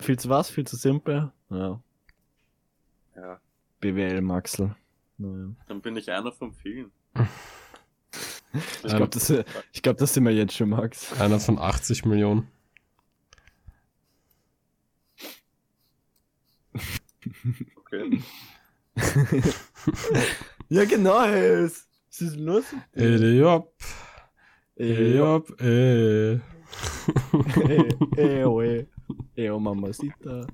Viel 0.00 0.18
zu 0.18 0.28
was? 0.28 0.50
Viel 0.50 0.66
zu 0.66 0.76
simpel? 0.76 1.32
Ja. 1.50 1.80
Ja, 3.14 3.40
BWL 3.80 4.20
Maxel. 4.20 4.74
Naja. 5.18 5.54
dann 5.66 5.80
bin 5.80 5.96
ich 5.96 6.10
einer 6.10 6.32
von 6.32 6.52
vielen. 6.52 6.90
Ich 8.84 8.94
glaube, 8.94 9.08
das, 9.08 9.28
ich 9.72 9.82
glaub, 9.82 9.98
das 9.98 10.14
sind 10.14 10.24
wir 10.24 10.32
jetzt 10.32 10.54
schon, 10.54 10.70
Max. 10.70 11.12
Einer 11.20 11.38
von 11.38 11.58
80 11.58 12.06
Millionen. 12.06 12.48
Okay. 17.76 18.22
Ja, 20.68 20.84
genau, 20.84 21.24
es. 21.26 21.86
Was 22.10 22.20
ist 22.20 22.36
los? 22.36 22.64
Ey, 22.92 23.14
ey, 23.22 23.42
oh, 28.44 28.60
ey. 28.60 28.86
Ey, 29.36 29.50
oh, 29.50 29.60
Mamacita. 29.60 30.46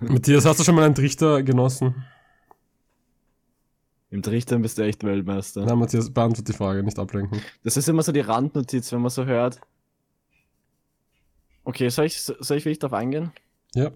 Matthias, 0.00 0.44
hast 0.44 0.58
du 0.58 0.64
schon 0.64 0.74
mal 0.74 0.84
einen 0.84 0.96
Trichter 0.96 1.42
genossen? 1.44 2.04
Im 4.10 4.22
Trichtern 4.22 4.62
bist 4.62 4.78
du 4.78 4.82
echt 4.82 5.04
Weltmeister. 5.04 5.64
Na, 5.66 5.76
Matthias, 5.76 6.10
beantworte 6.12 6.50
die 6.52 6.56
Frage, 6.56 6.82
nicht 6.82 6.98
ablenken. 6.98 7.42
Das 7.62 7.76
ist 7.76 7.88
immer 7.88 8.02
so 8.02 8.10
die 8.12 8.20
Randnotiz, 8.20 8.90
wenn 8.92 9.02
man 9.02 9.10
so 9.10 9.26
hört. 9.26 9.60
Okay, 11.64 11.90
soll 11.90 12.06
ich, 12.06 12.22
soll 12.22 12.56
ich 12.56 12.64
wirklich 12.64 12.78
drauf 12.78 12.94
eingehen? 12.94 13.30
Ja. 13.74 13.90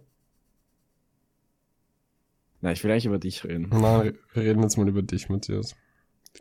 Na, 2.60 2.72
ich 2.72 2.84
will 2.84 2.90
eigentlich 2.90 3.06
über 3.06 3.18
dich 3.18 3.42
reden. 3.44 3.68
Nein, 3.70 4.18
wir 4.34 4.42
reden 4.42 4.62
jetzt 4.62 4.76
mal 4.76 4.86
über 4.88 5.02
dich, 5.02 5.28
Matthias. 5.30 5.74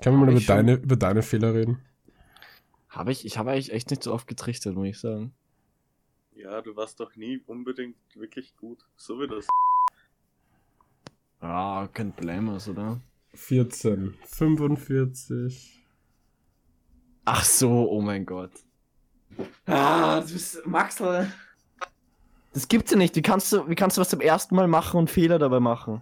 Können 0.02 0.18
wir 0.18 0.26
mal 0.26 0.26
Hab 0.28 0.32
über 0.32 0.40
ich 0.40 0.46
schon- 0.46 0.56
deine, 0.58 0.74
über 0.76 0.96
deine 0.98 1.22
Fehler 1.24 1.54
reden? 1.54 1.80
Habe 2.90 3.14
ich, 3.14 3.26
ich 3.26 3.38
habe 3.38 3.52
eigentlich 3.52 3.72
echt 3.72 3.90
nicht 3.90 4.04
so 4.04 4.14
oft 4.14 4.28
getrichtert, 4.28 4.76
muss 4.76 4.88
ich 4.88 5.00
sagen. 5.00 5.34
Ja, 6.36 6.62
du 6.62 6.76
warst 6.76 7.00
doch 7.00 7.16
nie 7.16 7.40
unbedingt 7.46 7.96
wirklich 8.16 8.56
gut. 8.58 8.86
So 8.98 9.20
wie 9.22 9.28
das. 9.28 9.48
Ah, 11.40 11.88
kein 11.94 12.12
Blamers, 12.12 12.68
oder? 12.68 13.00
14, 13.34 14.16
45. 14.26 15.88
Ach 17.26 17.44
so, 17.44 17.90
oh 17.90 18.02
mein 18.02 18.26
Gott. 18.26 18.52
Ah, 19.66 20.20
du 20.22 20.34
bist 20.34 20.66
Maxel. 20.66 21.32
Das 22.54 22.68
gibt's 22.68 22.92
ja 22.92 22.98
nicht. 22.98 23.16
Wie 23.16 23.22
kannst 23.22 23.52
du, 23.54 23.70
wie 23.70 23.76
kannst 23.76 23.98
du 23.98 24.02
was 24.02 24.10
zum 24.10 24.20
ersten 24.20 24.56
Mal 24.56 24.68
machen 24.68 24.98
und 24.98 25.10
Fehler 25.10 25.40
dabei 25.40 25.60
machen? 25.60 26.02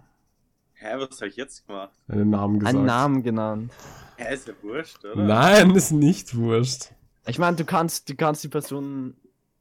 Hä, 0.74 0.94
was 0.96 1.20
hab 1.20 1.28
ich 1.28 1.36
jetzt 1.36 1.66
gemacht? 1.66 1.92
Einen 2.08 2.30
Namen 2.30 2.58
gesagt. 2.58 2.76
Einen 2.76 2.86
Namen 2.86 3.22
genannt. 3.22 3.72
Hä, 4.16 4.34
ist 4.34 4.48
ja 4.48 4.54
wurscht, 4.62 5.04
oder? 5.04 5.22
Nein, 5.22 5.70
ist 5.74 5.92
nicht 5.92 6.34
wurscht. 6.34 6.92
Ich 7.26 7.38
meine, 7.38 7.56
du 7.56 7.64
kannst, 7.64 8.08
du 8.08 8.16
kannst 8.16 8.42
die 8.42 8.48
Person 8.48 9.14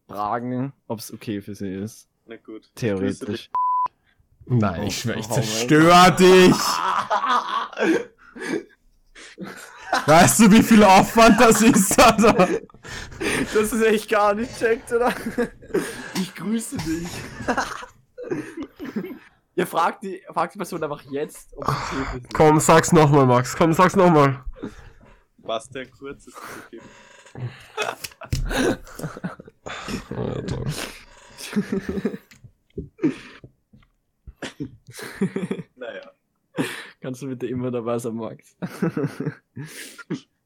fragen, 0.08 0.74
ob 0.88 1.00
es 1.00 1.14
okay 1.14 1.42
für 1.42 1.54
sie 1.54 1.74
ist. 1.74 2.10
Na 2.26 2.38
gut. 2.38 2.72
Theoretisch. 2.76 3.52
Nein, 4.50 4.82
Oh, 4.82 4.88
ich 4.88 5.00
schwör, 5.00 5.15
ich 5.15 5.25
oh 5.29 5.36
mein 5.36 5.44
zerstör 5.44 6.12
dich. 6.12 6.56
Weißt 10.06 10.39
du, 10.39 10.51
wie 10.51 10.63
viel 10.63 10.84
Aufwand 10.84 11.39
das 11.39 11.62
ist, 11.62 12.00
Alter? 12.00 12.48
Das 13.53 13.74
ist 13.74 13.82
echt 13.84 14.10
gar 14.10 14.34
nicht 14.34 14.58
checkt, 14.58 14.91
oder? 14.91 15.13
Ich 16.15 16.34
grüße 16.36 16.77
dich. 16.77 17.08
Ihr 19.56 19.68
fragt 19.68 20.03
die, 20.03 20.22
fragt 20.34 20.53
die 20.56 20.58
Person 20.58 20.84
einfach 20.84 21.03
jetzt, 21.12 21.56
ob 21.56 21.68
es 21.68 21.75
okay 21.75 22.12
sie 22.12 22.18
ist. 22.20 22.34
Komm, 22.34 22.60
sag's 22.60 22.91
nochmal, 22.91 23.25
Max. 23.25 23.56
Komm, 23.56 23.74
sag's 23.74 23.96
nochmal. 23.96 24.44
Bastian 25.38 25.89
Kurz 25.91 26.27
ist 26.27 26.38
okay. 26.38 26.82
Alter. 30.15 30.63
Naja. 35.75 36.12
Kannst 37.01 37.22
du 37.22 37.27
bitte 37.27 37.48
immer 37.48 37.72
dabei 37.72 37.98
sein, 38.00 38.15
Max? 38.15 38.55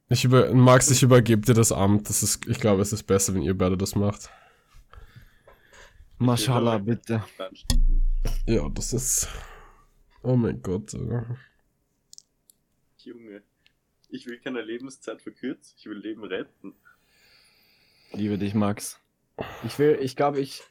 Ich 0.09 0.25
über, 0.25 0.53
Max, 0.53 0.91
ich 0.91 1.01
übergebe 1.01 1.41
dir 1.41 1.55
das 1.55 1.71
Amt. 1.71 2.07
Das 2.07 2.21
ist, 2.21 2.45
ich 2.47 2.59
glaube, 2.59 2.83
es 2.83 2.93
ist 2.93 3.03
besser, 3.03 3.33
wenn 3.33 3.41
ihr 3.41 3.57
beide 3.57 3.77
das 3.77 3.95
macht. 3.95 4.29
Mashallah, 6.19 6.77
bitte. 6.77 7.23
Ja, 8.45 8.69
das 8.69 8.93
ist. 8.93 9.27
Oh 10.21 10.35
mein 10.35 10.62
Gott. 10.62 10.93
Junge. 12.97 13.43
Ich 14.09 14.27
will 14.27 14.39
keine 14.39 14.62
Lebenszeit 14.62 15.21
verkürzen, 15.21 15.73
ich 15.77 15.88
will 15.88 15.97
Leben 15.97 16.23
retten. 16.23 16.75
Liebe 18.12 18.38
dich, 18.38 18.53
Max. 18.53 19.00
Ich 19.65 19.79
will, 19.79 19.97
ich 20.00 20.15
glaube, 20.15 20.39
ich, 20.39 20.62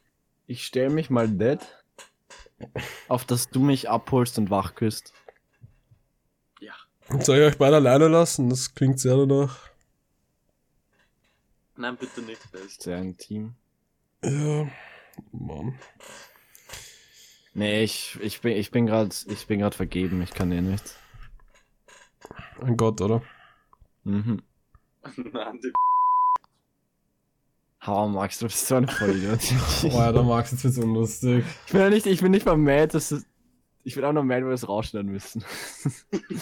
ich 0.47 0.65
stelle 0.65 0.91
mich 0.91 1.11
mal 1.11 1.29
dead, 1.29 1.59
auf 3.09 3.25
dass 3.25 3.51
du 3.51 3.61
mich 3.61 3.89
abholst 3.89 4.39
und 4.39 4.51
wach 4.51 4.75
küsst. 4.75 5.13
Ja. 6.61 6.75
Soll 7.21 7.39
ich 7.39 7.45
euch 7.45 7.59
beide 7.59 7.77
alleine 7.77 8.09
lassen? 8.09 8.49
Das 8.51 8.75
klingt 8.75 9.01
sehr 9.01 9.17
danach. 9.17 9.71
Nein, 11.77 11.97
bitte 11.97 12.23
nicht. 12.23 12.41
Das 12.53 12.63
ist 12.63 12.83
Sehr 12.83 12.99
intim. 12.99 13.55
Ja. 14.23 14.69
Mann. 15.33 15.79
Nee, 17.55 17.83
ich, 17.83 18.19
ich 18.21 18.41
bin, 18.41 18.57
ich 18.57 18.71
bin 18.71 18.87
gerade, 18.87 19.15
ich 19.27 19.47
bin 19.47 19.59
gerade 19.59 19.77
vergeben. 19.77 20.23
Ich 20.23 20.31
kann 20.31 20.53
eh 20.53 20.61
nichts. 20.61 20.97
Ein 22.61 22.77
Gott, 22.77 23.01
oder? 23.01 23.23
Mhm. 24.05 24.43
Nein, 25.17 25.61
die 25.63 25.73
Hau, 27.85 28.09
Max, 28.09 28.39
du 28.39 28.47
bist 28.47 28.67
so 28.67 28.77
ein 28.77 28.87
Vollidiot. 28.87 29.41
Oh 29.85 29.89
ja, 29.89 30.13
der 30.13 30.23
Max, 30.23 30.53
jetzt 30.53 30.63
wird's 30.65 30.79
unlustig. 30.79 31.45
Ich 31.67 31.73
bin 31.73 31.81
ja 31.81 31.91
nicht, 31.91 32.07
ich 32.07 32.21
bin 32.21 32.31
nicht 32.31 32.47
mal 32.47 32.57
mad, 32.57 32.89
dass 32.95 33.11
es, 33.11 33.27
ich 33.83 33.95
bin 33.97 34.05
auch 34.05 34.13
noch 34.13 34.23
mad, 34.23 34.43
weil 34.43 34.51
wir 34.51 34.55
es 34.55 34.69
rausschneiden 34.69 35.11
müssen. 35.11 35.45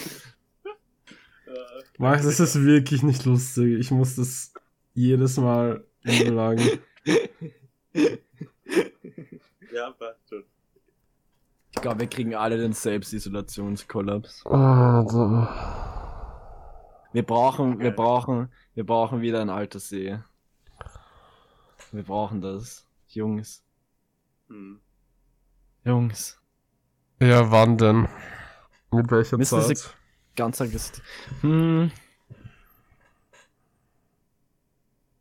Max, 1.97 2.23
das 2.23 2.39
ist 2.39 2.63
wirklich 2.63 3.01
nicht 3.03 3.25
lustig. 3.25 3.79
Ich 3.79 3.89
muss 3.91 4.15
das 4.15 4.53
jedes 4.93 5.37
Mal 5.37 5.83
überlagen. 6.03 6.61
Ja, 9.73 9.89
passt 9.91 10.19
schon. 10.27 10.43
Ich 11.73 11.81
glaube, 11.81 12.01
wir 12.01 12.07
kriegen 12.07 12.35
alle 12.35 12.57
den 12.57 12.73
Selbstisolationskollaps. 12.73 14.45
Also. 14.45 15.47
Wir 17.13 17.23
brauchen, 17.23 17.79
wir 17.79 17.87
Okay. 17.87 17.95
brauchen, 17.95 18.49
wir 18.75 18.85
brauchen 18.85 19.21
wieder 19.21 19.39
ein 19.39 19.49
alter 19.49 19.79
See. 19.79 20.19
Wir 21.91 22.03
brauchen 22.03 22.41
das. 22.41 22.87
Jungs. 23.09 23.63
Hm. 24.47 24.79
Jungs. 25.83 26.39
Ja, 27.19 27.51
wann 27.51 27.77
denn? 27.77 28.07
Mit 28.91 29.11
welcher 29.11 29.37
Sie- 29.37 29.45
Zeit? 29.75 29.95
Ganz 30.35 30.61
aggressiv. 30.61 31.01
Hm. 31.41 31.91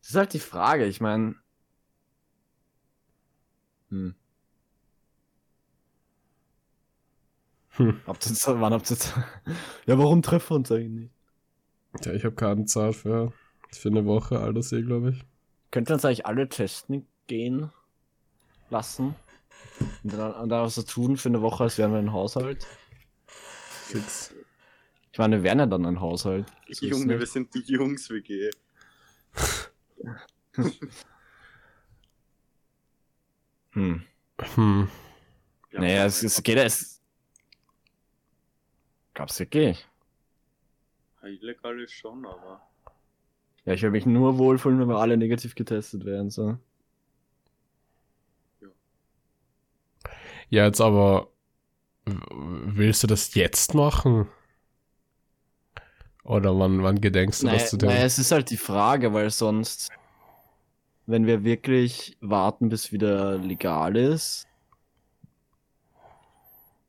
Das 0.01 0.11
ist 0.11 0.15
halt 0.17 0.33
die 0.33 0.39
Frage, 0.41 0.87
ich 0.87 1.01
meine. 1.01 1.35
Hm. 3.91 4.15
Hm. 7.71 8.01
Habt 8.07 8.27
ihr 8.27 8.61
wann 8.61 8.73
habt 8.73 8.91
ihr 8.91 8.97
Ja, 9.87 9.99
warum 9.99 10.23
treffen 10.23 10.51
wir 10.51 10.57
uns 10.57 10.71
eigentlich 10.73 10.91
nicht? 10.91 12.07
Ja, 12.07 12.13
ich 12.13 12.25
habe 12.25 12.35
keine 12.37 12.65
Zeit 12.67 12.95
für, 12.95 13.33
für 13.73 13.89
eine 13.89 14.05
Woche, 14.05 14.39
Alter 14.39 14.63
See, 14.63 14.83
glaube 14.83 15.11
ich. 15.11 15.25
Könnt 15.71 15.91
ihr 15.91 15.95
uns 15.95 16.05
eigentlich 16.05 16.27
alle 16.27 16.49
testen 16.49 17.07
gehen 17.27 17.71
lassen? 18.71 19.15
Und 20.03 20.13
dann, 20.13 20.35
und 20.35 20.49
dann 20.49 20.65
was 20.65 20.75
so 20.75 20.83
tun 20.83 21.17
für 21.17 21.29
eine 21.29 21.43
Woche, 21.43 21.65
als 21.65 21.79
wären 21.79 21.93
wir 21.93 21.99
ein 21.99 22.13
Haushalt? 22.13 22.67
Fix. 23.27 24.35
Ich 25.13 25.19
meine, 25.19 25.37
wir 25.37 25.43
wären 25.43 25.59
ja 25.59 25.67
dann 25.67 25.87
ein 25.87 26.01
Haushalt. 26.01 26.47
So 26.69 26.87
Junge, 26.87 27.19
wir 27.19 27.27
sind 27.27 27.55
die 27.55 27.63
Jungs-WG. 27.63 28.51
Hm. 33.73 34.05
Hm. 34.55 34.89
Ja, 35.73 35.81
naja, 35.81 36.07
es, 36.07 36.23
es 36.23 36.43
geht 36.43 36.57
ja, 36.57 36.65
es. 36.65 37.01
Gab's 39.15 39.39
wirklich. 39.39 39.87
Illegal 41.23 41.81
ist 41.81 41.93
schon, 41.93 42.27
aber. 42.27 42.69
Ja, 43.65 43.75
ich 43.75 43.83
würde 43.83 43.93
mich 43.93 44.07
nur 44.07 44.39
wohlfühlen, 44.39 44.81
wenn 44.81 44.89
wir 44.89 44.99
alle 44.99 45.17
negativ 45.17 45.55
getestet 45.55 46.05
wären, 46.05 46.31
so. 46.31 46.57
Ja, 50.49 50.65
jetzt 50.67 50.81
aber. 50.81 51.29
Willst 52.07 53.03
du 53.03 53.07
das 53.07 53.35
jetzt 53.35 53.75
machen? 53.75 54.27
Oder 56.25 56.59
wann, 56.59 56.83
wann 56.83 57.01
gedenkst 57.01 57.43
du 57.43 57.47
Naja, 57.47 57.59
das 57.59 57.71
zu 57.71 57.79
tun? 57.79 57.89
naja, 57.89 58.05
es 58.05 58.19
ist 58.19 58.33
halt 58.33 58.51
die 58.51 58.57
Frage, 58.57 59.13
weil 59.13 59.31
sonst, 59.31 59.91
wenn 61.07 61.27
wir 61.27 61.45
wirklich 61.45 62.17
warten, 62.21 62.69
bis 62.69 62.91
wieder 62.93 63.39
legal 63.39 63.97
ist, 63.97 64.47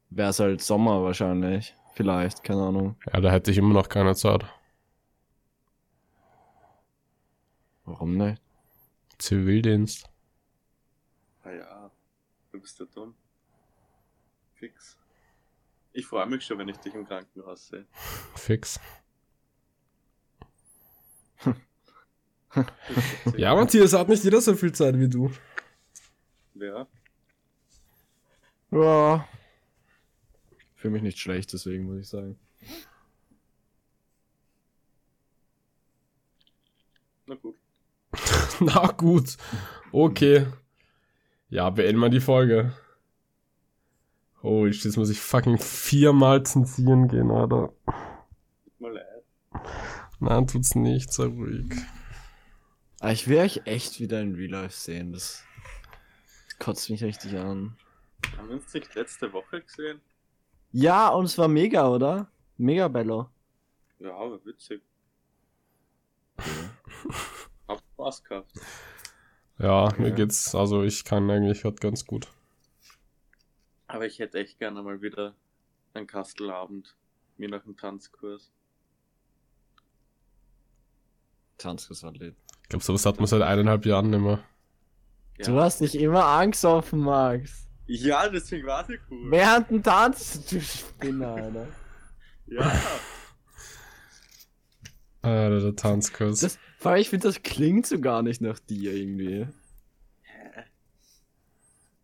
wäre 0.09 0.29
es 0.29 0.39
halt 0.39 0.61
Sommer 0.61 1.03
wahrscheinlich. 1.03 1.75
Vielleicht, 1.93 2.43
keine 2.43 2.63
Ahnung. 2.63 2.95
Ja, 3.13 3.19
da 3.21 3.31
hätte 3.31 3.51
ich 3.51 3.57
immer 3.57 3.73
noch 3.73 3.89
keine 3.89 4.15
Zeit. 4.15 4.43
Warum 7.85 8.17
nicht? 8.17 8.41
Zivildienst. 9.17 10.09
Ah 11.43 11.51
ja, 11.51 11.91
du 12.51 12.59
bist 12.59 12.79
ja 12.79 12.85
dumm. 12.85 13.15
Fix. 14.55 14.97
Ich 15.93 16.05
freue 16.05 16.27
mich 16.27 16.45
schon, 16.45 16.57
wenn 16.57 16.69
ich 16.69 16.77
dich 16.77 16.93
im 16.93 17.05
Krankenhaus 17.05 17.67
sehe. 17.67 17.85
Fix. 18.35 18.79
Ja, 23.37 23.55
Matthias, 23.55 23.93
hat 23.93 24.09
nicht 24.09 24.25
jeder 24.25 24.41
so 24.41 24.53
viel 24.55 24.73
Zeit 24.73 24.99
wie 24.99 25.07
du. 25.07 25.31
Ja, 26.55 26.85
Ja. 28.71 29.27
Fühle 30.75 30.93
mich 30.93 31.01
nicht 31.03 31.19
schlecht, 31.19 31.53
deswegen 31.53 31.85
muss 31.85 31.99
ich 31.99 32.09
sagen. 32.09 32.37
na 37.25 37.35
gut. 37.35 37.60
Na 38.59 38.87
gut. 38.87 39.37
Okay. 39.91 40.47
Ja, 41.49 41.69
beenden 41.69 41.99
wir 41.99 42.09
die 42.09 42.19
Folge. 42.21 42.73
Holy 44.41 44.73
shit, 44.73 44.85
jetzt 44.85 44.97
muss 44.97 45.09
ich 45.09 45.19
fucking 45.19 45.57
viermal 45.57 46.43
zensieren 46.43 47.07
gehen, 47.07 47.29
Alter. 47.29 47.73
Tut 47.85 48.79
mir 48.79 48.91
leid. 48.91 49.23
Nein, 50.19 50.47
tut's 50.47 50.75
nicht, 50.75 51.11
sei 51.13 51.25
ruhig. 51.25 51.71
Aber 52.99 53.09
Ah, 53.09 53.11
ich 53.11 53.27
will 53.27 53.39
euch 53.39 53.61
echt 53.65 53.99
wieder 53.99 54.21
in 54.21 54.35
Real 54.35 54.51
Life 54.51 54.75
sehen. 54.75 55.11
Das, 55.11 55.43
kotzt 56.59 56.89
mich 56.91 57.03
richtig 57.03 57.35
an. 57.37 57.75
Haben 58.37 58.49
wir 58.49 58.55
uns 58.55 58.73
nicht 58.73 58.93
letzte 58.93 59.33
Woche 59.33 59.61
gesehen? 59.61 59.99
Ja, 60.71 61.09
und 61.09 61.25
es 61.25 61.37
war 61.37 61.47
mega, 61.47 61.87
oder? 61.89 62.27
Mega 62.57 62.87
Bello. 62.87 63.29
Ja, 63.99 64.15
aber 64.15 64.43
witzig. 64.45 64.81
Hab 66.37 66.45
Spaß 68.01 68.23
gehabt. 68.23 68.51
Ja, 69.59 69.93
mir 69.97 70.07
Okay. 70.07 70.15
geht's, 70.15 70.55
also 70.55 70.83
ich 70.83 71.03
kann 71.03 71.29
eigentlich 71.29 71.63
heute 71.63 71.75
ganz 71.79 72.05
gut. 72.05 72.27
Aber 73.87 74.05
ich 74.07 74.19
hätte 74.19 74.39
echt 74.39 74.57
gerne 74.57 74.81
mal 74.81 75.01
wieder 75.01 75.35
einen 75.93 76.07
Kastelabend. 76.07 76.95
Mir 77.37 77.49
nach 77.49 77.63
einem 77.63 77.77
Tanzkurs. 77.77 78.51
Tanzkursathlet. 81.57 82.35
Ich 82.63 82.69
glaube, 82.69 82.83
sowas 82.83 83.05
hat 83.05 83.17
man 83.17 83.27
seit 83.27 83.41
eineinhalb 83.41 83.85
Jahren 83.85 84.09
nicht 84.09 84.19
mehr. 84.21 84.43
Ja. 85.37 85.45
Du 85.45 85.59
hast 85.59 85.81
dich 85.81 85.95
immer 85.95 86.25
angesoffen, 86.25 86.99
Max. 87.01 87.67
ja, 87.85 88.27
deswegen 88.29 88.65
war 88.65 88.85
sie 88.85 88.97
cool. 89.09 89.29
Während 89.31 89.69
dem 89.69 89.83
Tanz, 89.83 90.43
du 90.49 90.59
Spinner, 90.61 91.35
Alter. 91.35 91.67
Ja, 92.47 92.81
Alter, 95.21 95.59
der 95.61 95.75
Tanzkurs. 95.75 96.39
Das, 96.39 96.59
vor 96.81 96.91
allem, 96.91 97.01
ich 97.01 97.09
finde, 97.09 97.27
das 97.27 97.41
klingt 97.43 97.85
so 97.85 97.99
gar 97.99 98.21
nicht 98.23 98.41
nach 98.41 98.59
dir 98.59 98.93
irgendwie. 98.93 99.47
Hä? 100.23 100.63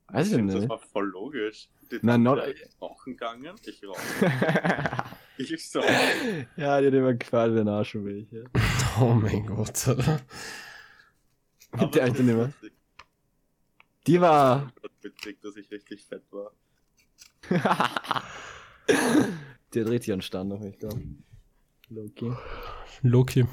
Weiß 0.10 0.28
ich 0.28 0.34
ich 0.34 0.38
finde, 0.38 0.54
das 0.54 0.62
nicht. 0.62 0.70
war 0.70 0.80
voll 0.80 1.08
logisch. 1.08 1.68
Die 1.92 2.00
Nein, 2.02 2.24
Tante 2.26 2.48
not- 2.48 2.82
rauchen 2.82 3.14
gegangen, 3.14 3.56
ich 3.66 3.82
rauche. 3.88 4.00
Ich 5.40 5.70
so. 5.70 5.82
ja, 6.56 6.82
die 6.82 6.88
hat 6.88 6.94
immer 6.96 7.14
gefallen, 7.14 7.54
wenn 7.56 7.70
auch 7.70 7.84
schon 7.84 8.04
welche. 8.06 8.46
Oh 9.00 9.14
mein 9.14 9.46
Gott, 9.46 9.88
Alter. 9.88 10.20
aber 11.72 11.88
Der 11.92 12.04
alte 12.06 12.24
Nimmer. 12.24 12.52
Die 14.08 14.20
war. 14.20 14.74
witzig, 15.04 15.40
dass 15.42 15.56
ich 15.58 15.70
richtig 15.70 16.04
fett 16.06 16.24
war. 16.32 16.52
Der 19.76 19.84
dreht 19.86 20.04
sich 20.04 20.12
an 20.14 20.22
Stand 20.24 20.50
noch, 20.50 20.62
ich 20.64 20.80
glaube. 20.80 21.02
Loki. 21.90 22.32
Loki. 23.04 23.46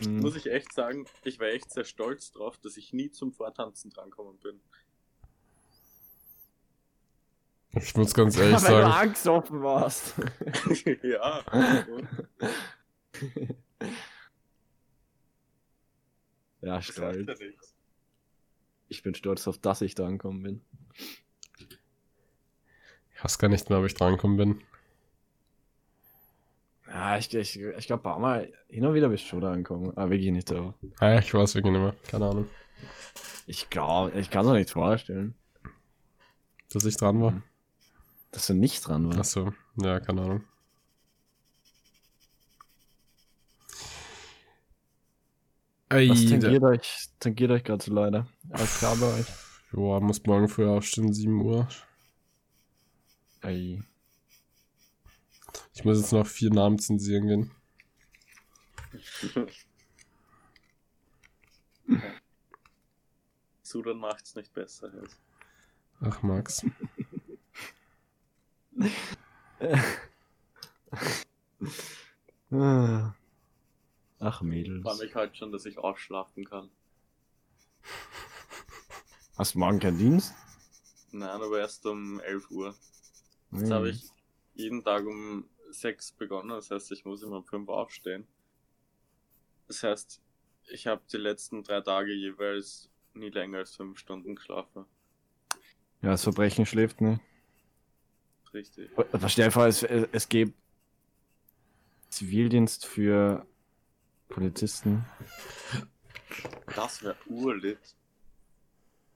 Mhm. 0.00 0.20
Muss 0.20 0.36
ich 0.36 0.46
echt 0.46 0.72
sagen, 0.72 1.06
ich 1.24 1.40
war 1.40 1.48
echt 1.48 1.70
sehr 1.70 1.84
stolz 1.84 2.32
drauf, 2.32 2.58
dass 2.58 2.76
ich 2.76 2.92
nie 2.92 3.10
zum 3.10 3.32
Vortanzen 3.32 3.90
drankommen 3.90 4.38
bin. 4.38 4.60
Ich 7.72 7.94
muss 7.94 8.12
ganz 8.14 8.36
ehrlich 8.36 8.54
Weil 8.54 8.60
du 8.60 8.66
sagen, 8.66 8.92
angesoffen 8.92 9.62
warst. 9.62 10.14
ja. 11.02 11.44
ja, 16.62 16.82
stolz. 16.82 17.40
Ich 18.88 19.04
bin 19.04 19.14
stolz 19.14 19.46
auf, 19.46 19.56
dass 19.58 19.82
ich 19.82 19.94
da 19.94 20.04
angekommen 20.06 20.42
bin. 20.42 20.64
ich 23.14 23.22
weiß 23.22 23.38
gar 23.38 23.48
nicht 23.48 23.70
mehr, 23.70 23.78
ob 23.78 23.86
ich 23.86 23.94
drankommen 23.94 24.36
bin. 24.36 24.60
Ja, 26.92 27.16
ich, 27.16 27.32
ich, 27.32 27.56
ich 27.60 27.86
glaube, 27.86 28.02
paar 28.02 28.18
Mal 28.18 28.52
hin 28.68 28.84
und 28.84 28.94
wieder 28.94 29.08
bist 29.08 29.24
du 29.24 29.28
schon 29.28 29.40
da 29.40 29.52
angekommen. 29.52 29.90
Aber 29.96 30.10
wirklich 30.10 30.32
nicht 30.32 30.48
so. 30.48 30.74
Ah, 30.98 31.18
ich 31.20 31.32
weiß 31.32 31.54
wirklich 31.54 31.72
nicht 31.72 31.80
mehr. 31.80 31.94
Keine 32.08 32.26
Ahnung, 32.26 32.48
Ich 33.46 33.70
glaube, 33.70 34.18
ich 34.18 34.28
kann 34.28 34.44
es 34.44 34.50
mir 34.50 34.58
nicht 34.58 34.70
vorstellen, 34.70 35.34
dass 36.72 36.84
ich 36.84 36.96
dran 36.96 37.20
war. 37.22 37.42
dass 38.32 38.48
du 38.48 38.54
nicht 38.54 38.86
dran 38.86 39.06
warst. 39.06 39.18
Achso, 39.20 39.52
ja, 39.76 40.00
keine 40.00 40.22
Ahnung. 40.22 40.44
Was 45.90 46.24
tangiert 46.26 46.62
euch, 46.62 47.08
tangiert 47.18 47.50
euch 47.50 47.64
gerade 47.64 47.82
so 47.82 47.92
Leute? 47.92 48.26
Alles 48.50 48.78
klar 48.78 48.96
bei 48.96 49.06
euch? 49.06 49.26
Joa, 49.72 50.00
muss 50.00 50.24
morgen 50.24 50.48
früh 50.48 50.66
aufstehen, 50.68 51.12
7 51.12 51.40
Uhr. 51.40 51.66
Ei. 53.42 53.80
Ich 55.74 55.84
muss 55.84 55.98
jetzt 55.98 56.12
noch 56.12 56.26
vier 56.26 56.50
Namen 56.50 56.78
zensieren 56.78 57.26
gehen. 57.26 57.50
Sudan 63.62 63.98
macht's 63.98 64.34
nicht 64.34 64.52
besser. 64.52 64.92
Halt. 64.92 65.16
Ach, 66.00 66.22
Max. 66.22 66.66
Ach, 74.18 74.42
Mädels. 74.42 74.82
Freue 74.82 74.98
mich 74.98 75.14
halt 75.14 75.36
schon, 75.36 75.52
dass 75.52 75.66
ich 75.66 75.78
ausschlafen 75.78 76.44
kann. 76.44 76.68
Hast 79.38 79.54
du 79.54 79.60
morgen 79.60 79.78
keinen 79.78 79.98
Dienst? 79.98 80.34
Nein, 81.12 81.28
aber 81.28 81.60
erst 81.60 81.86
um 81.86 82.18
11 82.20 82.50
Uhr. 82.50 82.74
Jetzt 83.52 83.70
habe 83.70 83.90
ich 83.90 84.10
jeden 84.60 84.84
Tag 84.84 85.06
um 85.06 85.48
6 85.70 86.12
begonnen, 86.12 86.50
das 86.50 86.70
heißt, 86.70 86.92
ich 86.92 87.04
muss 87.04 87.22
immer 87.22 87.38
um 87.38 87.44
5 87.44 87.68
aufstehen. 87.68 88.26
Das 89.66 89.82
heißt, 89.82 90.20
ich 90.72 90.86
habe 90.86 91.02
die 91.12 91.16
letzten 91.16 91.62
drei 91.62 91.80
Tage 91.80 92.12
jeweils 92.12 92.90
nie 93.14 93.30
länger 93.30 93.58
als 93.58 93.76
5 93.76 93.98
Stunden 93.98 94.34
geschlafen. 94.34 94.84
Ja, 96.02 96.10
das 96.10 96.22
Verbrechen 96.22 96.66
schläft 96.66 97.00
nicht. 97.00 97.20
Richtig. 98.52 98.90
Dir 99.36 99.50
vor, 99.52 99.66
es, 99.66 99.82
es 99.82 100.28
gibt 100.28 100.54
Zivildienst 102.08 102.86
für 102.86 103.46
Polizisten. 104.28 105.04
Das 106.74 107.02
wäre 107.02 107.16
urlit. 107.26 107.78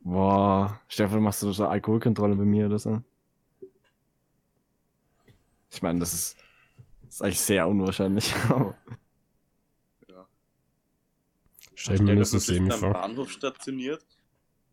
Boah, 0.00 0.80
Stefan, 0.86 1.22
machst 1.22 1.42
du 1.42 1.50
so 1.52 1.66
Alkoholkontrolle 1.66 2.36
bei 2.36 2.44
mir 2.44 2.66
oder 2.66 2.78
so? 2.78 3.02
Ich 5.74 5.82
meine, 5.82 5.98
das 5.98 6.14
ist, 6.14 6.36
das 7.02 7.16
ist 7.16 7.22
eigentlich 7.22 7.40
sehr 7.40 7.68
unwahrscheinlich. 7.68 8.32
Ja. 10.08 10.26
Stell 11.74 12.24
so 12.24 12.38
semi 12.38 12.70
am 12.70 12.78
vor. 12.78 12.92
Bahnhof 12.92 13.30
stationiert 13.30 14.04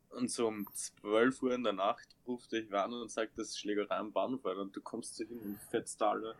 und 0.10 0.30
so 0.30 0.48
um 0.48 0.68
12 0.74 1.42
Uhr 1.42 1.56
in 1.56 1.64
der 1.64 1.74
Nacht 1.74 2.08
ruft 2.28 2.52
dich 2.52 2.72
an 2.74 2.94
und 2.94 3.10
sagt, 3.10 3.38
das 3.38 3.50
ist 3.50 3.60
Schlägerei 3.60 3.98
am 3.98 4.12
Bahnhof, 4.12 4.46
Alter, 4.46 4.62
und 4.62 4.76
du 4.76 4.82
kommst 4.82 5.16
so 5.16 5.24
hin 5.26 5.40
und 5.40 5.60
fetzt 5.70 6.02
alle. 6.04 6.36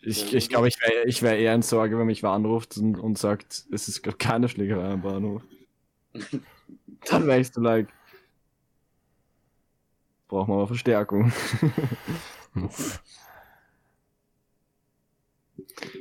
ich 0.00 0.32
ich 0.32 0.48
glaube, 0.48 0.68
ich 0.68 0.80
wäre 0.80 1.04
ich 1.04 1.22
wär 1.22 1.38
eher 1.38 1.54
in 1.54 1.62
Sorge, 1.62 1.98
wenn 1.98 2.06
mich 2.06 2.22
wer 2.22 2.30
anruft 2.30 2.78
und, 2.78 2.98
und 2.98 3.18
sagt, 3.18 3.66
es 3.70 3.88
ist 3.88 4.02
keine 4.18 4.48
Schlägerei 4.48 4.92
am 4.92 5.02
Bahnhof. 5.02 5.42
Dann 7.06 7.26
wäre 7.26 7.40
ich 7.40 7.52
so 7.52 7.60
like, 7.60 7.88
brauchen 10.28 10.50
wir 10.50 10.54
aber 10.54 10.66
Verstärkung. 10.68 11.32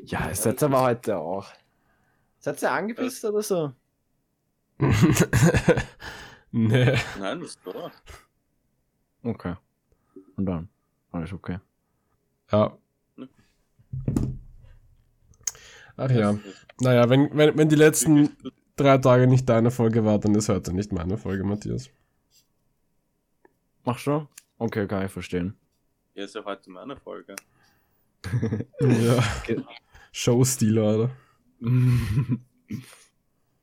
Ja, 0.06 0.30
es 0.30 0.44
setzt 0.44 0.64
aber 0.64 0.82
heute 0.82 1.18
auch. 1.18 1.48
Seid 2.40 2.62
ihr 2.62 2.72
angepisst 2.72 3.26
oder 3.26 3.42
so? 3.42 3.74
nee. 6.52 6.98
Nein, 7.20 7.40
das 7.42 7.50
ist 7.50 7.60
doch. 7.66 7.92
Okay. 9.24 9.56
Und 10.38 10.46
dann? 10.46 10.70
Alles 11.12 11.34
okay. 11.34 11.60
Ja. 12.52 12.78
Ne. 13.18 13.28
Ach 15.98 16.10
ja. 16.10 16.40
Naja, 16.80 17.10
wenn, 17.10 17.36
wenn, 17.36 17.58
wenn 17.58 17.68
die 17.68 17.76
letzten 17.76 18.38
drei 18.78 18.98
Tage 19.00 19.28
nicht 19.28 19.50
deine 19.50 19.72
Folge 19.72 20.06
war, 20.06 20.18
dann 20.20 20.34
ist 20.36 20.48
heute 20.48 20.74
nicht 20.74 20.94
meine 20.94 21.18
Folge, 21.18 21.44
Matthias. 21.44 21.90
Mach 23.84 23.98
schon? 23.98 24.28
Okay, 24.58 24.88
kann 24.88 25.06
ich 25.06 25.12
verstehen. 25.12 25.58
Ja, 26.14 26.24
ist 26.24 26.36
ja 26.36 26.46
heute 26.46 26.70
meine 26.70 26.96
Folge. 26.96 27.36
Ja. 28.82 29.24
Okay. 29.42 29.64
Showstil, 30.12 30.80
Alter. 30.80 31.12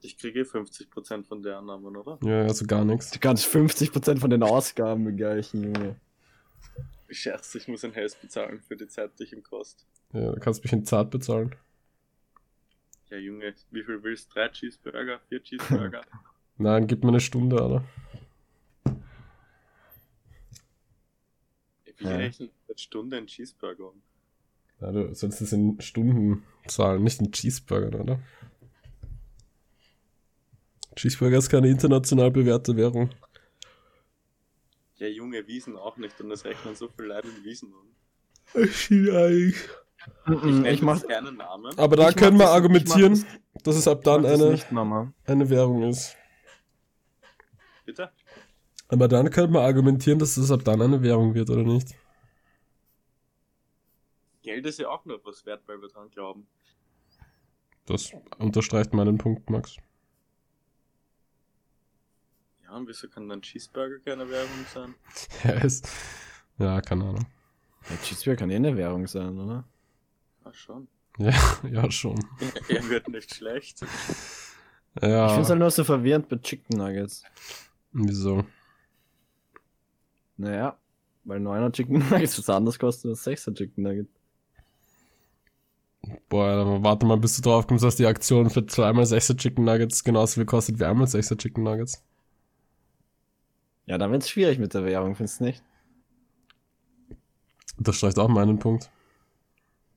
Ich 0.03 0.19
kriege 0.19 0.41
eh 0.41 0.43
50% 0.45 1.25
von 1.25 1.43
der 1.43 1.59
Annahmen, 1.59 1.97
oder? 1.97 2.19
Ja, 2.23 2.43
also 2.43 2.65
gar 2.65 2.85
nichts. 2.85 3.11
Du 3.11 3.19
kannst 3.19 3.45
50% 3.47 4.21
von 4.21 4.31
den 4.31 4.43
Ausgaben 4.45 5.05
begleichen, 5.05 5.65
Junge. 5.65 5.97
Scherz, 7.09 7.55
ich 7.57 7.67
muss 7.67 7.85
ein 7.85 7.95
Haus 7.97 8.15
bezahlen 8.15 8.61
für 8.61 8.77
die 8.77 8.87
Zeit, 8.87 9.19
die 9.19 9.25
ich 9.25 9.33
ihm 9.33 9.43
kost. 9.43 9.85
Ja, 10.13 10.31
du 10.33 10.39
kannst 10.39 10.63
mich 10.63 10.73
in 10.73 10.85
Zart 10.85 11.11
bezahlen. 11.11 11.57
Ja, 13.11 13.17
Junge, 13.17 13.53
wie 13.73 13.83
viel 13.83 14.01
willst 14.05 14.29
du? 14.31 14.35
Drei 14.35 14.49
Cheeseburger? 14.49 15.19
Vier 15.29 15.43
Cheeseburger? 15.43 16.03
Nein, 16.59 16.87
gib 16.87 17.03
mir 17.03 17.09
eine 17.11 17.21
Stunde, 17.21 17.61
Alter. 17.61 17.85
Wie 21.97 22.05
Ja. 22.05 22.17
rechnet 22.17 22.53
eine 22.69 22.79
Stunde 22.79 23.17
ein 23.17 23.27
Cheeseburger 23.27 23.89
um? 23.91 24.03
Ja, 24.87 24.93
du 24.93 25.13
sollst 25.17 25.41
es 25.41 25.53
in 25.53 25.81
Stunden 25.81 26.45
zahlen, 26.69 27.03
nicht 27.03 27.21
in 27.21 27.33
Cheeseburger, 27.33 28.01
oder? 28.01 28.21
Cheeseburger 30.95 31.39
ist 31.39 31.49
keine 31.51 31.69
international 31.69 32.31
bewährte 32.31 32.77
Währung. 32.77 33.11
Ja, 34.95 35.09
Junge, 35.09 35.45
Wiesen 35.49 35.77
auch 35.77 35.97
nicht 35.97 36.21
und 36.21 36.31
es 36.31 36.45
rechnen 36.45 36.77
so 36.77 36.89
viele 36.89 37.09
Leute 37.09 37.27
in 37.29 37.45
Wiesen 37.45 37.73
um. 37.75 38.63
Ich. 38.63 38.91
Ich 38.93 39.57
Ich 40.73 40.83
mach, 40.83 41.03
keine 41.05 41.33
Namen. 41.33 41.77
Aber 41.77 41.97
da 41.97 42.11
Ich 42.11 42.17
können 42.17 42.39
wir 42.39 42.45
das- 42.45 42.55
argumentieren, 42.55 43.25
dass 43.65 43.75
es 43.75 43.89
ab 43.89 44.05
dann 44.05 44.23
das 44.23 44.41
eine, 44.41 44.53
nicht, 44.53 44.69
eine 45.27 45.51
Währung 45.51 45.83
ist. 45.83 46.17
Bitte? 47.85 48.11
Aber 48.89 49.09
dann 49.09 49.31
könnte 49.31 49.51
man 49.53 49.63
argumentieren, 49.65 50.21
dass 50.21 50.37
es 50.37 50.53
ab 50.53 50.61
dann 50.65 50.81
eine 50.81 51.03
Währung 51.03 51.35
wird, 51.35 51.51
oder 51.51 51.65
nicht? 51.65 51.89
Geld 54.47 54.65
ist 54.65 54.79
ja 54.79 54.89
auch 54.89 55.05
nur 55.05 55.21
was 55.25 55.45
wert, 55.45 55.63
weil 55.67 55.83
wir 55.83 55.89
dran 55.89 56.09
glauben. 56.09 56.47
Das 57.87 58.13
unterstreicht 58.39 58.95
meinen 58.95 59.19
Punkt, 59.19 59.51
Max. 59.51 59.77
Ja, 62.63 62.77
und 62.77 62.87
wieso 62.87 63.09
kann 63.09 63.29
dann 63.29 63.43
Cheeseburger 63.43 63.99
keine 64.05 64.29
Währung 64.31 64.67
sein? 64.73 64.95
Ja, 65.45 65.51
ist. 65.65 65.89
Ja, 66.59 66.81
keine 66.81 67.05
Ahnung. 67.05 67.27
Ja, 67.91 67.97
Cheeseburger 67.97 68.37
kann 68.39 68.51
eh 68.51 68.57
eine 68.57 68.77
Währung 68.77 69.09
sein, 69.09 69.37
oder? 69.37 69.65
Ach 70.45 70.55
schon. 70.55 70.87
Ja, 71.19 71.33
ja, 71.69 71.91
schon. 71.91 72.25
er 72.69 72.89
wird 72.89 73.09
nicht 73.09 73.35
schlecht. 73.35 73.83
Ich 73.83 75.03
Ja, 75.03 75.29
find's 75.29 75.51
halt 75.51 75.59
nur 75.59 75.71
so 75.73 75.83
verwirrend 75.83 76.29
bei 76.29 76.37
Chicken 76.37 76.79
Nuggets. 76.79 77.25
wieso? 77.93 78.45
Naja, 80.37 80.79
weil 81.25 81.41
9er 81.41 81.73
Chicken 81.73 81.99
Nuggets 81.99 82.39
was 82.39 82.49
anderes 82.49 82.79
kostet 82.79 83.11
als 83.11 83.27
6er 83.27 83.55
Chicken 83.57 83.83
Nuggets. 83.83 84.16
Boah, 86.29 86.45
Alter, 86.47 86.83
warte 86.85 87.07
mal, 87.07 87.17
bis 87.17 87.37
du 87.37 87.43
drauf 87.43 87.67
kommst, 87.67 87.85
dass 87.85 87.97
die 87.97 88.07
Aktion 88.07 88.51
für 88.51 88.67
zweimal 88.67 89.05
6er 89.05 89.37
Chicken 89.37 89.65
Nuggets 89.65 90.05
genauso 90.05 90.35
viel 90.35 90.45
kostet 90.47 90.79
wie 90.79 90.85
einmal 90.85 91.07
6er 91.07 91.37
Chicken 91.39 91.65
Nuggets. 91.65 92.03
Ja, 93.87 93.99
dann 93.99 94.11
wird's 94.13 94.29
schwierig 94.29 94.59
mit 94.59 94.75
der 94.75 94.85
Währung, 94.85 95.15
findest 95.15 95.41
du 95.41 95.45
nicht? 95.45 95.63
Das 97.79 97.97
streicht 97.97 98.19
auch 98.19 98.29
meinen 98.29 98.59
Punkt. 98.59 98.91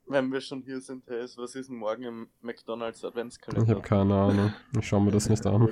Wenn 0.07 0.31
wir 0.31 0.41
schon 0.41 0.61
hier 0.63 0.81
sind, 0.81 1.07
Hayes, 1.07 1.37
was 1.37 1.53
ist 1.55 1.69
denn 1.69 1.75
morgen 1.77 2.03
im 2.03 2.27
McDonalds 2.41 2.99
Ich 2.99 3.05
Adventskalender? 3.05 3.67
habe 3.75 3.81
keine 3.81 4.15
Ahnung. 4.15 4.53
Ich 4.79 4.87
schaue 4.87 5.01
mir 5.01 5.11
das 5.11 5.29
nicht 5.29 5.45
an. 5.45 5.69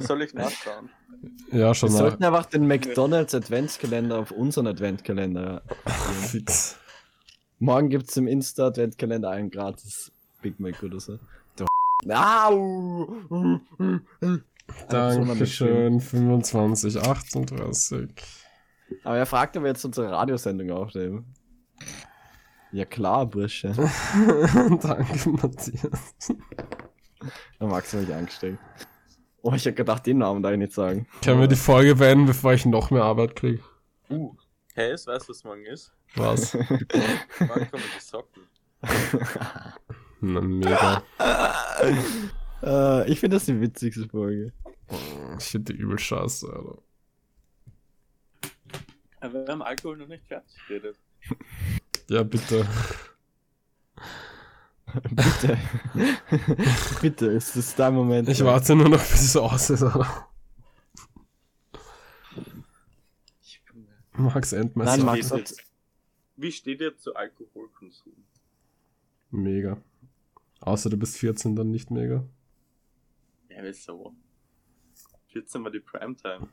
Soll 0.00 0.22
ich 0.22 0.34
nachschauen? 0.34 0.90
Ja, 1.50 1.68
Wir 1.68 1.74
schon 1.74 1.92
mal. 1.92 1.98
sollten 1.98 2.24
einfach 2.24 2.46
den 2.46 2.66
McDonalds 2.66 3.34
Adventskalender 3.34 4.18
auf 4.18 4.30
unseren 4.30 4.66
Adventkalender. 4.66 5.62
Fix. 5.86 6.78
Morgen 7.60 7.88
gibt's 7.88 8.16
im 8.16 8.28
Insta 8.28 8.68
Adventkalender 8.68 9.30
einen 9.30 9.50
gratis 9.50 10.12
Big 10.42 10.60
Mac 10.60 10.80
oder 10.84 11.00
so. 11.00 11.18
Du 11.56 11.64
Au! 12.08 13.60
Dankeschön, 14.88 16.00
25, 16.00 17.00
38. 17.00 18.10
Aber 19.02 19.16
er 19.16 19.26
fragt, 19.26 19.56
ob 19.56 19.64
wir 19.64 19.70
jetzt 19.70 19.84
unsere 19.84 20.12
Radiosendung 20.12 20.70
aufnehmen. 20.70 21.34
Ja 22.70 22.84
klar, 22.84 23.26
Bursche. 23.26 23.70
Danke, 23.74 25.28
Matthias. 25.30 26.34
Der 27.58 27.66
Max 27.66 27.92
hat 27.92 28.02
mich 28.02 28.14
angesteckt. 28.14 28.58
Oh, 29.42 29.52
ich 29.52 29.66
hab 29.66 29.74
gedacht, 29.74 30.06
den 30.06 30.18
Namen 30.18 30.44
darf 30.44 30.52
ich 30.52 30.58
nicht 30.58 30.74
sagen. 30.74 31.08
Können 31.24 31.40
wir 31.40 31.48
die 31.48 31.56
Folge 31.56 31.96
beenden, 31.96 32.26
bevor 32.26 32.52
ich 32.52 32.66
noch 32.66 32.90
mehr 32.90 33.02
Arbeit 33.02 33.34
kriege? 33.34 33.62
Uh. 34.10 34.36
Hey, 34.78 34.92
weißt 34.92 35.08
du, 35.08 35.32
was 35.32 35.42
morgen 35.42 35.66
ist? 35.66 35.92
Was? 36.14 36.54
Morgen 36.54 37.68
kommen 37.68 37.82
die 37.96 38.00
Socken. 38.00 38.44
Na, 40.20 40.40
mega. 40.40 41.02
äh, 42.62 43.10
ich 43.10 43.18
finde 43.18 43.38
das 43.38 43.46
die 43.46 43.60
witzigste 43.60 44.08
Folge. 44.08 44.52
Ich 45.36 45.46
finde 45.46 45.72
die 45.72 45.80
übel 45.80 45.98
scheiße, 45.98 46.46
Alter. 46.46 46.78
Aber 49.18 49.32
wir 49.32 49.48
haben 49.48 49.62
Alkohol 49.62 49.96
noch 49.96 50.06
nicht 50.06 50.24
fertig 50.28 50.56
geredet. 50.68 50.96
Ja, 52.08 52.22
bitte. 52.22 52.64
Bitte. 55.10 55.58
Bitte, 57.00 57.26
ist 57.26 57.56
das 57.56 57.74
dein 57.74 57.94
Moment? 57.94 58.28
Ich 58.28 58.44
warte 58.44 58.76
nur 58.76 58.88
noch, 58.88 59.00
bis 59.00 59.22
es 59.22 59.36
aus 59.36 59.70
ist, 59.70 59.82
Alter. 59.82 60.28
Ich 63.42 63.60
bin 63.64 63.88
Max 64.18 64.52
Endmesser. 64.52 64.90
Nein, 64.90 65.00
Wie 65.00 65.04
Max 65.04 65.26
steht 65.26 65.32
hat- 65.32 65.50
ihr- 65.52 65.64
Wie 66.36 66.52
steht 66.52 66.80
ihr 66.80 66.96
zu 66.96 67.14
Alkoholkonsum? 67.14 68.12
Mega. 69.30 69.80
Außer 70.60 70.90
du 70.90 70.96
bist 70.96 71.16
14, 71.18 71.54
dann 71.56 71.70
nicht 71.70 71.90
mega. 71.90 72.24
Ja, 73.48 73.62
wieso? 73.62 74.14
14 75.28 75.62
war 75.64 75.70
die 75.70 75.80
Primetime. 75.80 76.48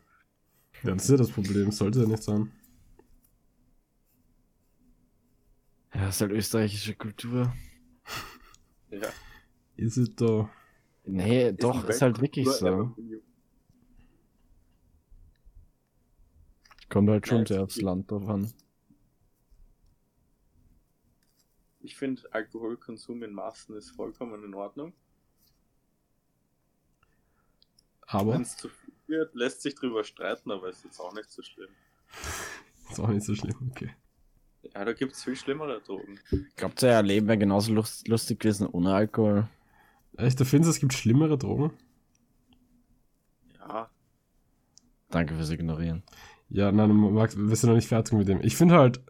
Ja, 0.84 0.92
das 0.94 1.04
ist 1.06 1.10
ja 1.10 1.18
das 1.18 1.32
Problem. 1.32 1.72
Sollte 1.72 2.02
ja 2.02 2.08
nicht 2.08 2.24
sein. 2.24 2.52
Ja, 5.94 6.02
das 6.08 6.16
ist 6.16 6.22
halt 6.22 6.32
österreichische 6.32 6.96
Kultur. 6.96 7.54
Ja. 8.90 9.08
Ist 9.78 9.98
es 9.98 10.14
da? 10.16 10.50
Nee, 11.06 11.52
doch, 11.54 11.84
ein 11.84 11.90
ist 11.90 12.02
halt 12.02 12.20
wirklich 12.22 12.48
so. 12.50 12.96
Kommt 16.96 17.10
halt 17.10 17.28
schon 17.28 17.40
Ja, 17.40 17.46
sehr 17.46 17.64
aufs. 17.64 17.82
Land 17.82 18.10
drauf 18.10 18.26
an. 18.30 18.54
Ich 21.82 21.98
finde, 21.98 22.22
Alkoholkonsum 22.32 23.22
in 23.22 23.34
Maßen 23.34 23.76
ist 23.76 23.90
vollkommen 23.92 24.46
in 24.46 24.54
Ordnung. 24.54 24.94
Aber 28.08 28.36
Wenn 28.36 28.44
es 28.44 28.56
zu 28.56 28.70
viel 28.70 28.94
wird, 29.08 29.36
lässt 29.36 29.62
sich 29.62 29.76
drüber 29.76 30.06
streiten, 30.06 30.52
aber 30.52 30.70
ist 30.70 30.86
jetzt 30.86 31.02
auch 31.02 31.14
nicht 31.14 31.30
so 31.30 31.42
schlimm. 31.42 31.68
ist 32.90 33.00
auch 33.02 33.10
nicht 33.10 33.26
so 33.26 33.36
schlimm. 33.36 33.72
Okay. 33.72 33.94
Ja, 34.74 34.86
da 34.86 34.94
gibt 34.94 35.12
es 35.12 35.24
viel 35.26 35.36
schlimmere 35.36 35.82
Drogen. 35.82 36.18
Glaubt 36.56 36.82
ihr, 36.82 36.88
euer 36.92 37.04
Leben 37.04 37.28
wäre 37.28 37.38
genauso 37.38 37.74
lust 37.74 38.08
lustig 38.08 38.40
gewesen 38.40 38.68
ohne 38.68 38.94
Alkohol? 38.94 39.50
Echt, 40.16 40.40
du 40.40 40.46
findest, 40.46 40.72
es 40.76 40.80
gibt 40.80 40.94
schlimmere 40.94 41.38
Drogen? 41.38 41.74
Ja, 43.60 43.90
Danke 45.10 45.36
fürs 45.36 45.50
Ignorieren. 45.50 46.04
Ja, 46.50 46.72
nein, 46.72 46.96
Max, 46.96 47.38
wir 47.38 47.56
sind 47.56 47.70
noch 47.70 47.76
nicht 47.76 47.88
fertig 47.88 48.14
mit 48.14 48.28
dem. 48.28 48.42
Ich 48.42 48.56
finde 48.56 48.76
halt, 48.76 49.02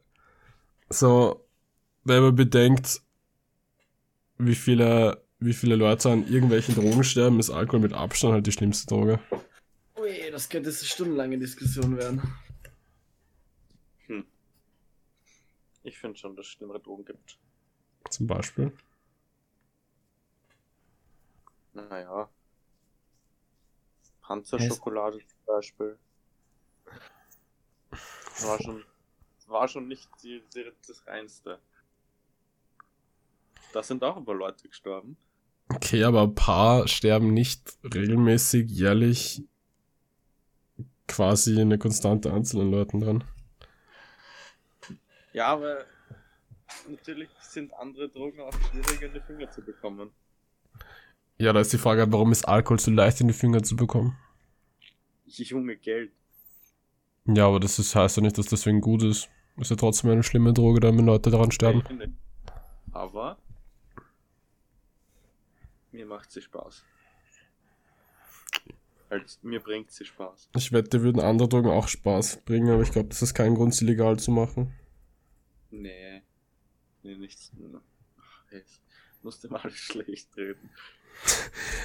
so, 0.90 1.46
wenn 2.04 2.24
man 2.24 2.36
bedenkt, 2.36 3.02
wie 4.38 4.56
viele, 4.56 5.24
wie 5.40 5.54
viele 5.54 5.76
Leute 5.76 6.12
an 6.12 6.28
irgendwelchen 6.28 6.76
Drogen 6.76 7.04
sterben, 7.04 7.40
ist 7.40 7.50
Alkohol 7.50 7.82
mit 7.82 7.94
Abstand 7.94 8.34
halt 8.34 8.48
die 8.48 8.52
schlimmste 8.52 8.88
Droge. 8.88 9.20
Ui, 9.98 10.32
das 10.32 10.50
könnte 10.50 10.70
eine 10.70 10.78
stundenlange 10.78 11.38
Diskussion 11.38 11.98
werden. 11.98 12.22
ich 15.86 15.98
finde 16.00 16.18
schon, 16.18 16.36
dass 16.36 16.48
es 16.48 16.52
schlimmere 16.52 16.80
Drogen 16.80 17.06
gibt. 17.06 17.38
Zum 18.10 18.28
Beispiel. 18.28 18.72
Naja. 21.74 22.30
Panzerschokolade 24.22 25.20
zum 25.20 25.40
Beispiel. 25.46 25.98
War 28.42 28.62
schon, 28.62 28.84
war 29.48 29.68
schon 29.68 29.88
nicht 29.88 30.10
die, 30.24 30.44
die, 30.54 30.66
das 30.88 31.06
Reinste. 31.08 31.60
Da 33.74 33.84
sind 33.84 34.04
auch 34.04 34.18
aber 34.18 34.34
Leute 34.34 34.68
gestorben. 34.68 35.18
Okay, 35.70 36.04
aber 36.04 36.24
ein 36.24 36.36
paar 36.36 36.88
sterben 36.88 37.34
nicht 37.34 37.78
regelmäßig, 37.84 38.70
jährlich 38.70 39.44
quasi 41.08 41.60
eine 41.60 41.78
konstante 41.78 42.32
Anzahl 42.32 42.62
an 42.62 42.72
Leuten 42.72 43.00
dran. 43.00 43.24
Ja, 45.34 45.48
aber 45.48 45.86
natürlich 46.88 47.30
sind 47.42 47.74
andere 47.74 48.10
Drogen 48.10 48.42
auch 48.42 48.54
schwieriger 48.70 49.08
in 49.08 49.14
die 49.14 49.22
Finger 49.22 49.52
zu 49.52 49.62
bekommen. 49.62 50.12
Ja, 51.38 51.52
da 51.52 51.60
ist 51.60 51.74
die 51.74 51.78
Frage, 51.78 52.12
warum 52.12 52.32
ist 52.32 52.48
Alkohol 52.48 52.80
so 52.80 52.92
leicht 52.92 53.20
in 53.20 53.28
die 53.28 53.34
Finger 53.34 53.62
zu 53.62 53.76
bekommen? 53.76 54.18
Junge 55.26 55.76
Geld. 55.76 56.14
Ja, 57.28 57.48
aber 57.48 57.60
das 57.60 57.80
ist, 57.80 57.96
heißt 57.96 58.18
ja 58.18 58.24
nicht, 58.24 58.38
dass 58.38 58.48
deswegen 58.48 58.82
gut 58.82 59.04
ist. 59.04 59.30
Ist 59.58 59.72
ja 59.72 59.76
trotzdem 59.76 60.12
eine 60.12 60.24
schlimme 60.24 60.54
Droge, 60.54 60.80
da 60.80 60.90
wenn 60.90 61.06
Leute 61.06 61.32
daran 61.32 61.52
sterben. 61.52 61.82
Aber 62.92 63.38
mir 65.92 66.06
macht 66.06 66.32
sie 66.32 66.42
Spaß. 66.42 66.84
Halt, 69.10 69.40
mir 69.44 69.60
bringt 69.60 69.92
sie 69.92 70.06
Spaß. 70.06 70.50
Ich 70.56 70.72
wette, 70.72 71.02
würden 71.02 71.22
andere 71.22 71.48
Drogen 71.48 71.70
auch 71.70 71.88
Spaß 71.88 72.42
bringen, 72.44 72.70
aber 72.70 72.82
ich 72.82 72.92
glaube, 72.92 73.10
das 73.10 73.22
ist 73.22 73.34
kein 73.34 73.56
Grund, 73.56 73.74
sie 73.74 73.86
legal 73.86 74.20
zu 74.20 74.32
machen. 74.32 74.74
Nee. 75.72 76.22
Nee, 77.02 77.16
nichts. 77.16 77.52
Ich 78.52 79.24
musste 79.24 79.48
mal 79.50 79.62
alles 79.62 79.78
schlecht 79.78 80.36
reden. 80.38 80.70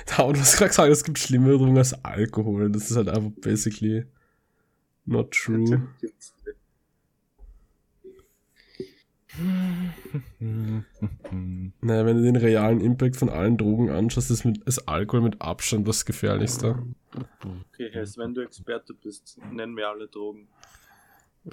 Da, 0.07 0.25
und 0.25 0.37
du 0.37 0.41
hast 0.41 0.57
gerade 0.57 0.71
gesagt, 0.71 0.91
es 0.91 1.05
gibt 1.05 1.21
schlimmere 1.21 1.57
Drogen 1.57 1.79
als 1.79 1.93
Alkohol. 2.05 2.69
Das 2.73 2.91
ist 2.91 2.97
halt 2.97 3.09
einfach 3.09 3.31
basically 3.41 4.05
not 5.11 5.31
true. 5.33 5.89
Naja, 11.81 12.05
wenn 12.05 12.17
du 12.17 12.23
den 12.23 12.37
realen 12.37 12.81
Impact 12.81 13.17
von 13.17 13.29
allen 13.29 13.57
Drogen 13.57 13.91
anschaust, 13.91 14.31
ist, 14.31 14.45
mit, 14.45 14.59
ist 14.65 14.89
Alkohol 14.89 15.23
mit 15.23 15.41
Abstand 15.41 15.87
das 15.87 16.05
gefährlichste. 16.05 16.83
Okay, 17.73 17.91
Hess, 17.93 18.19
wenn 18.19 18.35
du 18.35 18.43
Experte 18.43 18.93
bist, 18.93 19.39
nenn 19.51 19.73
mir 19.73 19.89
alle 19.89 20.09
Drogen. 20.09 20.49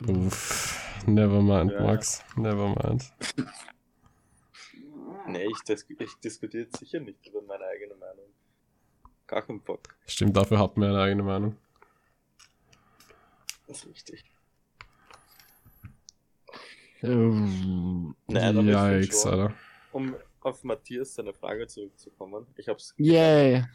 Uff, 0.08 1.04
never 1.06 1.41
mind, 1.41 1.72
Ja. 1.72 1.82
Max. 1.84 2.24
Never 2.36 2.70
mind. 2.70 3.13
Nee, 5.28 5.46
ich, 5.46 5.62
dis 5.63 5.86
ich 6.00 6.13
diskutiere 6.15 6.67
sicher 6.78 7.00
nicht 7.00 7.26
über 7.28 7.41
meine 7.41 7.65
eigene 7.65 7.96
Meinung. 7.96 8.26
Gar 9.28 9.41
keinen 9.43 9.62
Bock. 9.62 9.96
Stimmt, 10.08 10.36
dafür 10.36 10.60
hat 10.60 10.78
man 10.78 10.89
eine 10.89 11.02
eigene 11.02 11.24
Meinung. 11.24 11.58
Das 13.67 13.80
ist 13.84 13.88
richtig. 13.89 14.23
Ähm, 17.03 18.15
ich 18.27 18.36
find 18.39 18.69
Yikes, 18.69 19.21
schon- 19.21 19.32
Alter. 19.32 19.56
Um 19.91 20.15
auf 20.41 20.63
Matthias 20.63 21.13
seine 21.15 21.34
Frage 21.34 21.67
zurückzukommen. 21.67 22.47
Ich 22.56 22.67
hab's 22.69 22.93
Yay! 22.97 23.65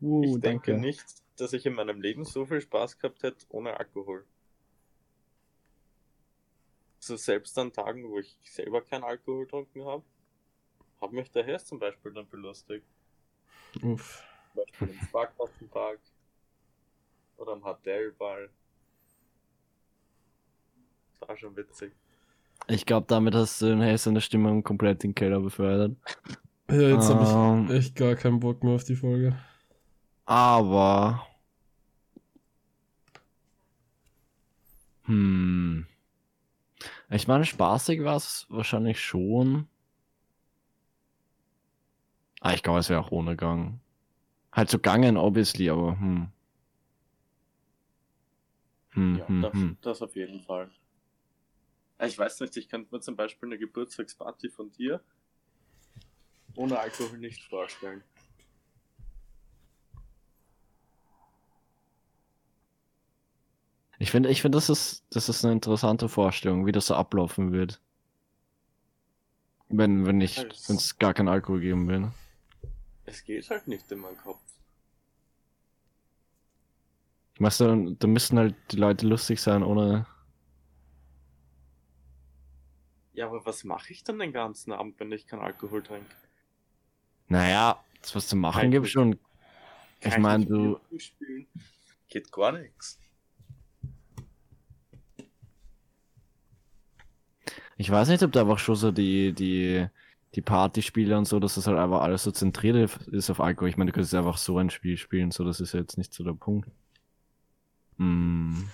Uh, 0.00 0.22
ich 0.24 0.40
denke 0.40 0.72
danke. 0.72 0.86
nicht, 0.86 1.04
dass 1.36 1.52
ich 1.52 1.66
in 1.66 1.74
meinem 1.74 2.00
Leben 2.00 2.24
so 2.24 2.46
viel 2.46 2.60
Spaß 2.60 2.98
gehabt 2.98 3.22
hätte 3.24 3.44
ohne 3.48 3.76
Alkohol. 3.76 4.24
So 7.00 7.16
selbst 7.16 7.58
an 7.58 7.72
Tagen, 7.72 8.08
wo 8.08 8.18
ich 8.18 8.38
selber 8.44 8.80
keinen 8.82 9.04
Alkohol 9.04 9.44
getrunken 9.44 9.84
habe, 9.84 10.04
hat 11.00 11.12
mich 11.12 11.30
der 11.30 11.44
Hess 11.44 11.64
zum 11.64 11.78
Beispiel 11.78 12.12
dann 12.12 12.28
belustigt. 12.28 12.86
Uff. 13.82 14.22
Zum 14.54 14.64
Beispiel 14.64 14.88
am 15.00 15.06
Sparkassentag 15.06 15.98
oder 17.36 17.52
am 17.52 17.64
Hotelball. 17.64 18.50
Das 21.20 21.28
war 21.28 21.36
schon 21.36 21.56
witzig. 21.56 21.92
Ich 22.68 22.86
glaube, 22.86 23.06
damit 23.08 23.34
hast 23.34 23.60
du 23.62 23.66
den 23.66 23.80
Hess 23.80 24.04
seine 24.04 24.20
Stimmung 24.20 24.62
komplett 24.62 25.02
in 25.04 25.10
den 25.10 25.14
Keller 25.14 25.40
befördert. 25.40 25.96
Ja, 26.70 26.80
jetzt 26.80 27.08
habe 27.10 27.24
Ähm, 27.24 27.66
ich 27.70 27.74
echt 27.76 27.96
gar 27.96 28.14
keinen 28.14 28.40
Bock 28.40 28.62
mehr 28.62 28.74
auf 28.74 28.84
die 28.84 28.96
Folge. 28.96 29.36
Aber. 30.26 31.26
Hm. 35.06 35.86
Ich 37.10 37.28
meine, 37.28 37.44
spaßig 37.44 38.02
war 38.04 38.16
es 38.16 38.46
wahrscheinlich 38.48 39.00
schon. 39.00 39.68
Ah, 42.40 42.52
ich 42.54 42.62
glaube, 42.62 42.80
es 42.80 42.88
wäre 42.88 43.00
auch 43.00 43.10
ohne 43.12 43.36
Gang. 43.36 43.80
Halt 44.52 44.70
so 44.70 44.78
gangen, 44.78 45.16
obviously, 45.18 45.70
aber 45.70 45.98
hm. 46.00 46.28
Hm, 48.90 49.16
Ja, 49.18 49.28
hm, 49.28 49.42
das, 49.42 49.52
hm. 49.52 49.76
das 49.82 50.02
auf 50.02 50.14
jeden 50.16 50.40
Fall. 50.42 50.70
Ich 52.00 52.16
weiß 52.18 52.40
nicht, 52.40 52.56
ich 52.56 52.68
könnte 52.68 52.94
mir 52.94 53.00
zum 53.00 53.16
Beispiel 53.16 53.48
eine 53.48 53.58
Geburtstagsparty 53.58 54.50
von 54.50 54.70
dir 54.72 55.00
ohne 56.54 56.78
Alkohol 56.78 57.18
nicht 57.18 57.42
vorstellen. 57.44 58.02
Ich 63.98 64.10
finde, 64.12 64.28
ich 64.28 64.42
finde, 64.42 64.56
das 64.56 64.68
ist, 64.70 65.04
das 65.10 65.28
ist 65.28 65.44
eine 65.44 65.52
interessante 65.54 66.08
Vorstellung, 66.08 66.66
wie 66.66 66.72
das 66.72 66.86
so 66.86 66.94
ablaufen 66.94 67.52
wird. 67.52 67.80
Wenn, 69.68 70.06
wenn 70.06 70.20
Das- 70.20 70.68
wenn 70.68 70.76
es 70.76 70.98
gar 70.98 71.14
keinen 71.14 71.28
Alkohol 71.28 71.60
geben 71.60 71.88
will. 71.88 72.10
Es 73.06 73.24
geht 73.24 73.48
halt 73.50 73.66
nicht 73.66 73.90
in 73.90 73.98
meinen 73.98 74.16
Kopf. 74.18 74.40
Weißt 77.40 77.60
du, 77.60 77.94
da 77.98 78.06
müssten 78.06 78.38
halt 78.38 78.54
die 78.72 78.76
Leute 78.76 79.06
lustig 79.06 79.40
sein, 79.40 79.62
ohne. 79.62 80.06
Ja, 83.18 83.26
aber 83.26 83.44
was 83.44 83.64
mache 83.64 83.92
ich 83.92 84.04
dann 84.04 84.20
den 84.20 84.32
ganzen 84.32 84.70
Abend, 84.70 85.00
wenn 85.00 85.10
ich 85.10 85.26
keinen 85.26 85.42
Alkohol 85.42 85.82
trinke? 85.82 86.06
Naja, 87.26 87.82
das 88.00 88.14
was 88.14 88.28
zu 88.28 88.36
machen 88.36 88.60
Kein 88.60 88.70
gibt 88.70 88.86
schon. 88.86 89.18
Ich 90.00 90.16
meine, 90.18 90.46
du. 90.46 90.78
Geht 92.08 92.30
gar 92.30 92.52
nichts. 92.52 93.00
Ich 97.76 97.90
weiß 97.90 98.06
nicht, 98.06 98.22
ob 98.22 98.30
da 98.30 98.42
einfach 98.42 98.60
schon 98.60 98.76
so 98.76 98.92
die, 98.92 99.32
die, 99.32 99.88
die 100.36 100.42
Partyspiele 100.42 101.18
und 101.18 101.24
so, 101.24 101.40
dass 101.40 101.56
das 101.56 101.66
halt 101.66 101.76
einfach 101.76 102.02
alles 102.02 102.22
so 102.22 102.30
zentriert 102.30 102.98
ist 103.08 103.30
auf 103.30 103.40
Alkohol. 103.40 103.68
Ich 103.68 103.76
meine, 103.76 103.90
du 103.90 103.94
könntest 103.94 104.14
einfach 104.14 104.38
so 104.38 104.58
ein 104.58 104.70
Spiel 104.70 104.96
spielen, 104.96 105.32
so, 105.32 105.42
das 105.42 105.58
ist 105.58 105.74
ja 105.74 105.80
jetzt 105.80 105.98
nicht 105.98 106.14
so 106.14 106.22
der 106.22 106.34
Punkt. 106.34 106.70
Hm. 107.96 108.70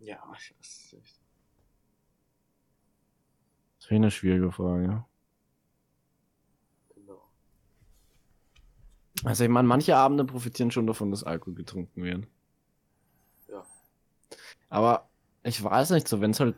Ja, 0.00 0.20
ich 0.36 0.52
weiß 0.58 0.58
es 0.60 0.92
nicht. 0.94 1.18
Das 3.88 3.92
ist 3.92 3.96
eine 3.96 4.10
schwierige 4.10 4.52
Frage. 4.52 5.04
Genau. 6.94 7.22
Also 9.24 9.44
ich 9.44 9.50
meine, 9.50 9.66
manche 9.66 9.96
Abende 9.96 10.24
profitieren 10.24 10.70
schon 10.70 10.86
davon, 10.86 11.10
dass 11.10 11.24
Alkohol 11.24 11.54
getrunken 11.54 12.02
wird. 12.02 12.26
Ja. 13.48 13.64
Aber 14.68 15.08
ich 15.42 15.62
weiß 15.62 15.90
nicht, 15.90 16.08
so 16.08 16.20
wenn 16.20 16.32
es 16.32 16.40
halt 16.40 16.56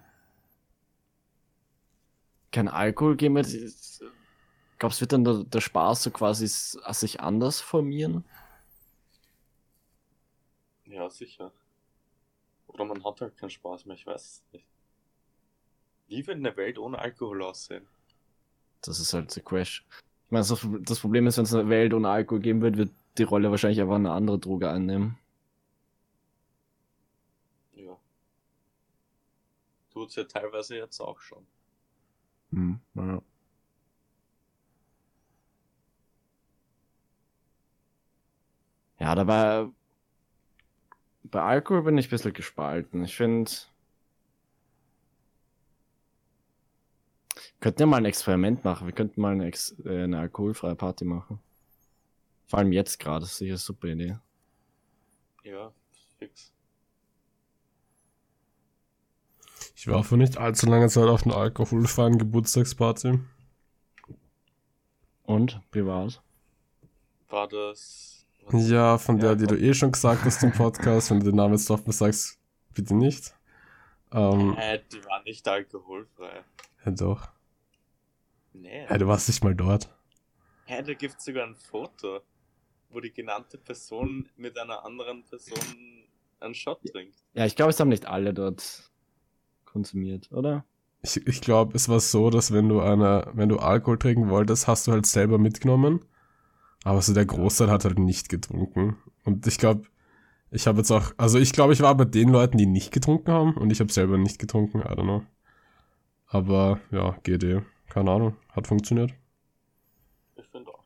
kein 2.52 2.68
Alkohol 2.68 3.16
geben 3.16 3.36
wird, 3.36 3.46
glaubst 4.78 4.98
du, 4.98 5.02
wird 5.02 5.12
dann 5.12 5.24
der, 5.24 5.44
der 5.44 5.60
Spaß 5.60 6.02
so 6.02 6.10
quasi 6.10 6.44
s- 6.46 6.78
sich 6.90 7.20
anders 7.20 7.60
formieren? 7.60 8.24
Ja, 10.84 11.08
sicher. 11.08 11.52
Oder 12.68 12.86
man 12.86 13.04
hat 13.04 13.20
halt 13.20 13.36
keinen 13.36 13.50
Spaß 13.50 13.84
mehr, 13.84 13.96
ich 13.96 14.06
weiß 14.06 14.24
es 14.24 14.42
nicht. 14.52 14.66
Wie 16.10 16.26
wird 16.26 16.38
eine 16.38 16.56
Welt 16.56 16.76
ohne 16.76 16.98
Alkohol 16.98 17.40
aussehen? 17.44 17.86
Das 18.82 18.98
ist 18.98 19.14
halt 19.14 19.30
the 19.30 19.40
question. 19.40 19.86
Ich 20.26 20.32
meine, 20.32 20.44
das, 20.44 21.00
Problem 21.00 21.28
ist, 21.28 21.36
wenn 21.36 21.44
es 21.44 21.54
eine 21.54 21.68
Welt 21.68 21.94
ohne 21.94 22.08
Alkohol 22.08 22.40
geben 22.40 22.62
wird, 22.62 22.76
wird 22.76 22.90
die 23.16 23.22
Rolle 23.22 23.50
wahrscheinlich 23.52 23.80
einfach 23.80 23.94
eine 23.94 24.10
andere 24.10 24.40
Droge 24.40 24.68
einnehmen. 24.68 25.16
Ja. 27.74 27.96
Tut's 29.92 30.16
ja 30.16 30.24
teilweise 30.24 30.76
jetzt 30.76 31.00
auch 31.00 31.20
schon. 31.20 31.46
Hm, 32.50 32.80
ja. 32.94 33.22
Ja, 38.98 39.14
dabei 39.14 39.68
bei 41.22 41.40
Alkohol 41.40 41.84
bin 41.84 41.98
ich 41.98 42.08
ein 42.08 42.10
bisschen 42.10 42.32
gespalten. 42.32 43.04
Ich 43.04 43.16
finde, 43.16 43.48
könnten 47.60 47.82
ja 47.82 47.86
mal 47.86 47.98
ein 47.98 48.04
Experiment 48.06 48.64
machen. 48.64 48.86
Wir 48.86 48.94
könnten 48.94 49.20
mal 49.20 49.32
eine, 49.32 49.46
Ex 49.46 49.74
äh, 49.84 50.04
eine 50.04 50.18
alkoholfreie 50.18 50.74
Party 50.74 51.04
machen. 51.04 51.40
Vor 52.46 52.58
allem 52.58 52.72
jetzt 52.72 52.98
gerade, 52.98 53.20
das 53.20 53.32
ist 53.32 53.38
sicher 53.38 53.52
eine 53.52 53.58
super 53.58 53.88
Idee. 53.88 54.18
Ja, 55.44 55.72
fix. 56.18 56.52
Ich 59.76 59.86
war 59.88 60.04
vor 60.04 60.18
nicht 60.18 60.36
allzu 60.36 60.66
langer 60.66 60.88
Zeit 60.88 61.08
auf 61.08 61.24
einer 61.24 61.36
alkoholfreien 61.36 62.18
Geburtstagsparty. 62.18 63.20
Und, 65.22 65.60
wie 65.72 65.86
war's? 65.86 66.20
War 67.28 67.46
das. 67.48 68.26
Ja, 68.52 68.98
von 68.98 69.18
der, 69.18 69.30
Ja, 69.30 69.34
die 69.36 69.46
du 69.46 69.56
eh 69.56 69.72
schon 69.74 69.92
gesagt 69.92 70.24
hast 70.24 70.42
im 70.42 70.50
Podcast. 70.52 71.10
Wenn 71.10 71.20
du 71.20 71.26
den 71.26 71.36
Namen 71.36 71.54
jetzt 71.54 71.70
offen 71.70 71.92
sagst, 71.92 72.38
bitte 72.74 72.96
nicht. 72.96 73.34
Ähm, 74.12 74.56
Hä, 74.58 74.80
die 74.92 75.04
war 75.04 75.22
nicht 75.22 75.46
alkoholfrei. 75.46 76.42
ja 76.84 76.90
doch. 76.90 77.28
Nee. 78.52 78.86
Ja, 78.88 78.98
du 78.98 79.06
warst 79.06 79.28
nicht 79.28 79.44
mal 79.44 79.54
dort. 79.54 79.88
Hä, 80.66 80.82
da 80.82 80.94
gibt's 80.94 81.24
sogar 81.24 81.46
ein 81.46 81.56
Foto, 81.56 82.20
wo 82.90 83.00
die 83.00 83.12
genannte 83.12 83.58
Person 83.58 84.28
mit 84.36 84.58
einer 84.58 84.84
anderen 84.84 85.24
Person 85.24 85.58
einen 86.40 86.54
Shot 86.54 86.84
trinkt. 86.84 87.16
Ja, 87.34 87.44
ich 87.44 87.56
glaube, 87.56 87.70
es 87.70 87.80
haben 87.80 87.88
nicht 87.88 88.06
alle 88.06 88.34
dort 88.34 88.90
konsumiert, 89.64 90.30
oder? 90.32 90.64
Ich, 91.02 91.26
ich 91.26 91.40
glaube, 91.40 91.76
es 91.76 91.88
war 91.88 92.00
so, 92.00 92.30
dass 92.30 92.52
wenn 92.52 92.68
du 92.68 92.80
eine, 92.80 93.30
wenn 93.34 93.48
du 93.48 93.58
Alkohol 93.58 93.98
trinken 93.98 94.28
wolltest, 94.28 94.66
hast 94.66 94.86
du 94.86 94.92
halt 94.92 95.06
selber 95.06 95.38
mitgenommen. 95.38 96.04
Aber 96.84 97.02
so 97.02 97.12
der 97.14 97.26
Großteil 97.26 97.70
hat 97.70 97.84
halt 97.84 97.98
nicht 97.98 98.28
getrunken. 98.28 98.96
Und 99.24 99.46
ich 99.46 99.58
glaube, 99.58 99.86
ich 100.50 100.66
habe 100.66 100.78
jetzt 100.78 100.90
auch, 100.90 101.12
also 101.16 101.38
ich 101.38 101.52
glaube, 101.52 101.72
ich 101.72 101.80
war 101.80 101.94
bei 101.94 102.04
den 102.04 102.30
Leuten, 102.30 102.58
die 102.58 102.66
nicht 102.66 102.92
getrunken 102.92 103.30
haben 103.32 103.54
und 103.54 103.70
ich 103.70 103.80
habe 103.80 103.92
selber 103.92 104.18
nicht 104.18 104.38
getrunken, 104.38 104.80
I 104.80 104.84
don't 104.84 105.02
know. 105.02 105.22
Aber 106.26 106.80
ja, 106.90 107.16
GD, 107.22 107.62
keine 107.90 108.10
Ahnung, 108.12 108.36
hat 108.52 108.66
funktioniert. 108.66 109.12
Ich 110.36 110.46
finde 110.46 110.70
auch. 110.72 110.84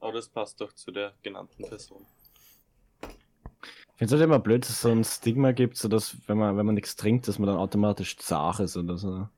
Aber 0.00 0.12
das 0.12 0.28
passt 0.28 0.60
doch 0.60 0.72
zu 0.72 0.90
der 0.90 1.12
genannten 1.22 1.64
Person. 1.64 2.06
Ich 3.02 3.98
finde 3.98 4.06
es 4.06 4.12
halt 4.12 4.22
immer 4.22 4.38
blöd, 4.38 4.62
dass 4.64 4.70
es 4.70 4.80
so 4.80 4.90
ein 4.90 5.04
Stigma 5.04 5.52
gibt, 5.52 5.76
so 5.76 5.88
dass, 5.88 6.16
wenn 6.26 6.38
man, 6.38 6.56
wenn 6.56 6.66
man 6.66 6.74
nichts 6.74 6.96
trinkt, 6.96 7.28
dass 7.28 7.38
man 7.38 7.48
dann 7.48 7.58
automatisch 7.58 8.16
zart 8.16 8.60
ist 8.60 8.76
oder 8.76 8.96
so. 8.96 9.28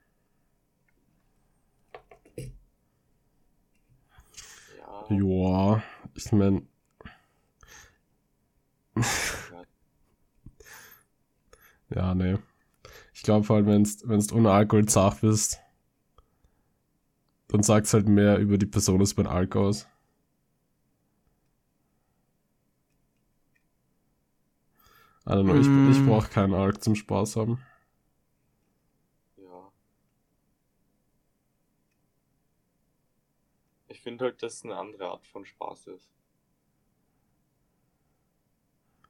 Ja. 4.78 5.06
Ja, 5.08 5.82
ich 6.14 6.32
meine, 6.32 6.62
ja, 11.94 12.14
nee. 12.14 12.38
Ich 13.14 13.22
glaube 13.22 13.48
halt, 13.48 13.66
wenn's, 13.66 14.08
wenn's 14.08 14.32
ohne 14.32 14.50
Alkohol 14.50 14.86
zart 14.86 15.20
bist, 15.20 15.60
dann 17.56 17.62
sagt's 17.64 17.94
halt 17.94 18.08
mehr 18.08 18.38
über 18.38 18.58
die 18.58 18.66
Person 18.66 19.00
als 19.00 19.14
beim 19.14 19.26
Alkohol 19.26 19.68
aus. 19.70 19.88
I 25.26 25.32
don't 25.34 25.44
know, 25.44 25.56
ich, 25.56 25.70
ich 25.84 26.02
Mm. 26.02 26.04
brauche 26.04 26.28
keinen 26.30 26.54
Alk 26.54 26.82
zum 26.82 26.94
Spaß 26.94 27.36
haben. 27.36 27.58
Ja. 29.36 29.70
Ich 33.88 34.00
finde 34.00 34.26
halt, 34.26 34.44
dass 34.44 34.54
es 34.58 34.64
eine 34.64 34.76
andere 34.76 35.08
Art 35.08 35.26
von 35.26 35.44
Spaß 35.44 35.88
ist. 35.88 36.08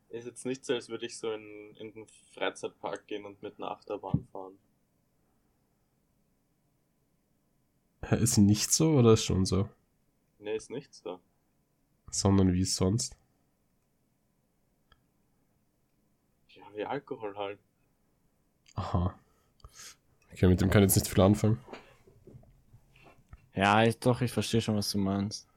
Ist 0.09 0.27
jetzt 0.27 0.45
nicht 0.47 0.65
so, 0.65 0.75
als 0.75 0.89
würde 0.89 1.07
ich 1.07 1.17
so 1.17 1.31
in, 1.31 1.77
in 1.77 1.93
den 1.93 2.07
Freizeitpark 2.35 3.07
gehen 3.07 3.25
und 3.25 3.41
mit 3.41 3.59
einer 3.59 3.71
Achterbahn 3.71 4.25
fahren. 4.33 4.59
Hä, 7.96 7.96
Ist 8.11 8.39
nicht 8.39 8.73
so 8.73 8.93
oder 8.93 9.15
ist 9.15 9.25
schon 9.25 9.45
so? 9.45 9.69
Nee, 10.39 10.57
ist 10.57 10.71
nicht 10.71 10.95
so. 10.95 11.19
Sondern 12.11 12.53
wie 12.53 12.65
sonst? 12.65 13.17
Ja, 16.49 16.63
wie 16.75 16.85
Alkohol 16.85 17.37
halt. 17.37 17.59
Aha. 18.75 19.19
Okay, 20.33 20.47
mit 20.47 20.61
dem 20.61 20.71
kann 20.71 20.83
ich 20.83 20.89
jetzt 20.89 20.97
nicht 20.97 21.09
viel 21.09 21.23
anfangen. 21.23 21.59
Ja, 23.55 23.83
ich, 23.83 23.99
doch, 23.99 24.21
ich 24.21 24.31
verstehe 24.31 24.61
schon, 24.61 24.77
was 24.77 24.91
du 24.91 24.99
meinst. 24.99 25.49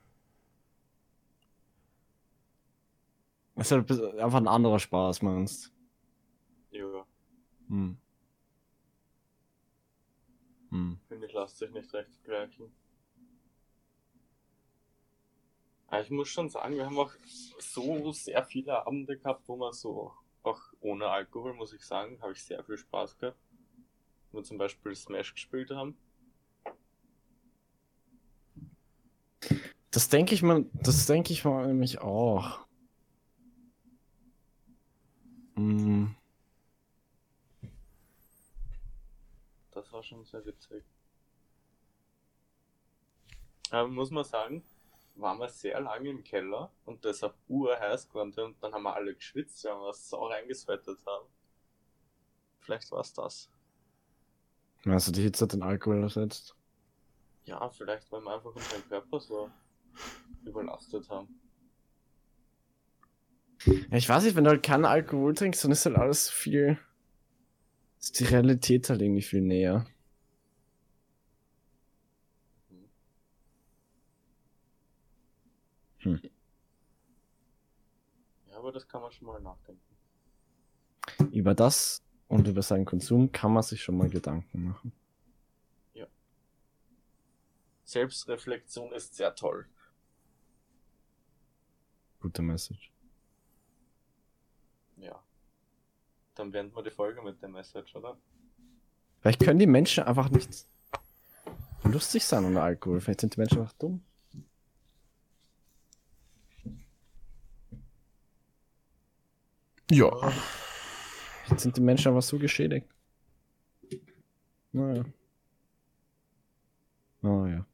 Es 3.55 3.69
ist 3.69 3.71
halt 3.73 4.19
einfach 4.19 4.37
ein 4.39 4.47
anderer 4.47 4.79
Spaß, 4.79 5.21
meinst 5.21 5.73
Ja, 6.71 7.05
hm. 7.67 7.97
Hm. 10.69 10.99
finde 11.07 11.25
ich, 11.25 11.33
lässt 11.33 11.57
sich 11.57 11.71
nicht 11.71 11.93
recht 11.93 12.13
vergleichen. 12.15 12.71
Aber 15.87 16.01
ich 16.01 16.11
muss 16.11 16.29
schon 16.29 16.49
sagen, 16.49 16.75
wir 16.75 16.85
haben 16.85 16.99
auch 16.99 17.11
so 17.57 18.11
sehr 18.11 18.43
viele 18.43 18.85
Abende 18.85 19.17
gehabt, 19.17 19.47
wo 19.47 19.55
man 19.55 19.73
so, 19.73 20.13
auch 20.43 20.61
ohne 20.81 21.07
Alkohol, 21.07 21.53
muss 21.55 21.73
ich 21.73 21.83
sagen, 21.83 22.21
habe 22.21 22.33
ich 22.33 22.43
sehr 22.43 22.63
viel 22.63 22.77
Spaß 22.77 23.17
gehabt. 23.17 23.37
Wo 24.31 24.37
wir 24.37 24.43
zum 24.43 24.59
Beispiel 24.59 24.95
Smash 24.95 25.33
gespielt 25.33 25.71
haben. 25.71 25.97
Das 29.89 30.09
denke 30.09 30.35
ich 30.35 30.43
mal, 30.43 30.65
das 30.73 31.07
denke 31.07 31.33
ich 31.33 31.43
mal 31.43 31.65
nämlich 31.65 31.99
auch. 31.99 32.59
Hm. 35.55 36.15
Das 39.79 39.93
war 39.93 40.03
schon 40.03 40.25
sehr 40.25 40.45
witzig. 40.45 40.83
Aber 43.71 43.87
muss 43.87 44.11
man 44.11 44.25
sagen, 44.25 44.61
waren 45.15 45.39
wir 45.39 45.47
sehr 45.47 45.79
lange 45.79 46.09
im 46.09 46.21
Keller 46.21 46.69
und 46.83 47.05
das 47.05 47.23
auf 47.23 47.33
urheiß 47.47 48.09
geworden 48.09 48.33
und 48.37 48.61
dann 48.61 48.73
haben 48.73 48.83
wir 48.83 48.93
alle 48.93 49.15
geschwitzt, 49.15 49.63
weil 49.63 49.79
wir 49.79 49.93
sau 49.93 50.27
reingesweatet 50.27 50.99
haben. 51.05 51.27
Vielleicht 52.59 52.91
war 52.91 52.99
es 52.99 53.13
das. 53.13 53.49
Also 54.83 55.13
die 55.13 55.21
Hitze 55.21 55.45
hat 55.45 55.53
den 55.53 55.63
Alkohol 55.63 56.03
ersetzt. 56.03 56.57
Ja, 57.45 57.69
vielleicht, 57.69 58.11
weil 58.11 58.21
wir 58.21 58.33
einfach 58.33 58.53
unseren 58.53 58.85
Körper 58.89 59.19
so 59.21 59.49
überlastet 60.43 61.09
haben. 61.09 61.39
Ja, 63.65 63.97
ich 63.97 64.09
weiß 64.09 64.23
nicht, 64.23 64.35
wenn 64.35 64.43
du 64.43 64.49
halt 64.49 64.63
keinen 64.63 64.85
Alkohol 64.85 65.33
trinkst, 65.33 65.63
dann 65.63 65.71
ist 65.71 65.85
halt 65.85 65.95
alles 65.95 66.29
viel. 66.29 66.77
Ist 67.99 68.19
die 68.19 68.25
Realität 68.25 68.89
halt 68.89 69.01
irgendwie 69.01 69.21
viel 69.21 69.41
näher. 69.41 69.85
Ja, 76.03 76.17
aber 78.57 78.71
das 78.71 78.87
kann 78.87 79.01
man 79.01 79.11
schon 79.11 79.27
mal 79.27 79.41
nachdenken. 79.41 79.81
Über 81.31 81.53
das 81.53 82.01
und 82.27 82.47
über 82.47 82.61
seinen 82.61 82.85
Konsum 82.85 83.31
kann 83.31 83.53
man 83.53 83.63
sich 83.63 83.83
schon 83.83 83.97
mal 83.97 84.09
Gedanken 84.09 84.63
machen. 84.63 84.93
Selbstreflexion 87.89 88.91
ist 88.93 89.15
sehr 89.15 89.33
toll. 89.33 89.67
Gute 92.19 92.43
Message. 92.43 92.91
Ja. 94.97 95.23
Dann 96.39 96.51
beenden 96.51 96.73
wir 96.73 96.83
die 96.83 96.89
Folge 96.89 97.21
mit 97.21 97.41
der 97.41 97.49
Message, 97.49 97.93
oder? 97.97 98.17
Vielleicht 99.19 99.41
können 99.41 99.59
die 99.59 99.67
Menschen 99.67 100.05
einfach 100.05 100.29
nicht 100.29 100.65
lustig 101.83 102.23
sein 102.23 102.45
ohne 102.45 102.61
Alkohol. 102.61 103.01
Vielleicht 103.01 103.19
sind 103.19 103.35
die 103.35 103.41
Menschen 103.41 103.59
einfach 103.59 103.73
dumm. 103.73 104.01
Ja. 109.91 110.31
Vielleicht 111.43 111.59
sind 111.59 111.75
die 111.75 111.81
Menschen 111.81 112.07
einfach 112.07 112.23
so 112.23 112.39
geschädigt. 112.39 112.87
Naja. 114.71 115.03
Naja. 117.21 117.65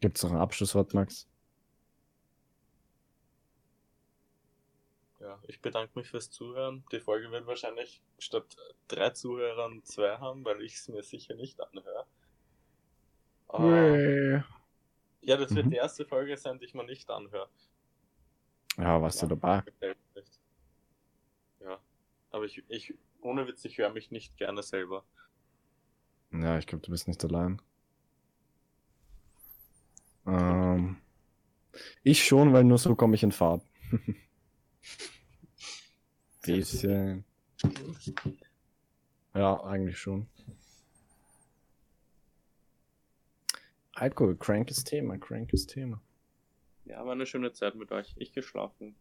Gibt's 0.00 0.22
noch 0.22 0.32
ein 0.32 0.38
Abschlusswort, 0.38 0.94
Max? 0.94 1.28
Ja, 5.24 5.33
ich 5.48 5.60
bedanke 5.62 5.98
mich 5.98 6.08
fürs 6.10 6.30
Zuhören. 6.30 6.84
Die 6.92 7.00
Folge 7.00 7.30
wird 7.30 7.46
wahrscheinlich 7.46 8.02
statt 8.18 8.56
drei 8.88 9.10
Zuhörern 9.10 9.84
zwei 9.84 10.18
haben, 10.18 10.44
weil 10.44 10.62
ich 10.62 10.74
es 10.74 10.88
mir 10.88 11.02
sicher 11.02 11.34
nicht 11.34 11.60
anhöre. 11.60 12.06
Aber, 13.48 14.00
ja, 15.22 15.36
das 15.36 15.54
wird 15.56 15.66
Mhm. 15.66 15.70
die 15.72 15.76
erste 15.76 16.04
Folge 16.04 16.36
sein, 16.36 16.58
die 16.60 16.66
ich 16.66 16.74
mir 16.74 16.84
nicht 16.84 17.10
anhöre. 17.10 17.48
Ja, 18.78 19.00
warst 19.02 19.20
du 19.22 19.26
Ja. 19.26 19.28
dabei? 19.28 19.64
Mir 19.80 19.96
nicht. 20.14 20.40
Ja, 21.60 21.80
aber 22.30 22.44
ich, 22.44 22.62
ich, 22.68 22.94
ohne 23.20 23.46
Witz, 23.48 23.64
ich 23.64 23.78
höre 23.78 23.90
mich 23.90 24.10
nicht 24.12 24.36
gerne 24.36 24.62
selber. 24.62 25.04
Ja, 26.32 26.58
ich 26.58 26.66
glaube, 26.66 26.84
du 26.84 26.90
bist 26.90 27.08
nicht 27.08 27.24
allein. 27.24 27.62
Ähm, 30.26 30.96
ich 32.02 32.24
schon, 32.24 32.52
weil 32.52 32.64
nur 32.64 32.78
so 32.78 32.94
komme 32.94 33.14
ich 33.16 33.22
in 33.22 33.32
Fahrt. 33.32 33.62
Bisschen. 36.44 37.24
Ja, 39.34 39.62
eigentlich 39.64 39.98
schon. 39.98 40.26
Alkohol, 43.94 44.36
krankes 44.36 44.84
Thema, 44.84 45.18
krankes 45.18 45.66
Thema. 45.66 46.00
Ja, 46.84 47.04
war 47.04 47.12
eine 47.12 47.26
schöne 47.26 47.52
Zeit 47.52 47.74
mit 47.76 47.92
euch. 47.92 48.14
Ich 48.18 48.32
geschlafen. 48.32 48.94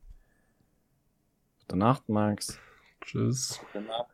Gute 1.61 1.77
Nacht, 1.77 2.07
Max. 2.09 2.59
Tschüss. 3.01 3.59
Gute 3.59 3.81
Nacht. 3.81 4.11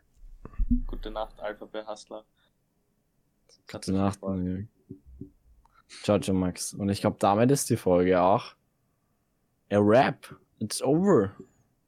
Gute 0.87 1.11
Nacht, 1.11 1.39
Alphabet 1.39 1.87
Hustler. 1.87 2.25
Gute 3.71 3.91
Nacht. 3.91 4.19
Jörg. 4.21 4.65
Ciao, 6.03 6.19
ciao, 6.19 6.35
Max. 6.35 6.73
Und 6.73 6.89
ich 6.89 7.01
glaube, 7.01 7.17
damit 7.19 7.51
ist 7.51 7.69
die 7.69 7.77
Folge 7.77 8.21
auch. 8.21 8.55
A 9.71 9.77
Rap. 9.77 10.35
It's 10.59 10.81
over. 10.81 11.35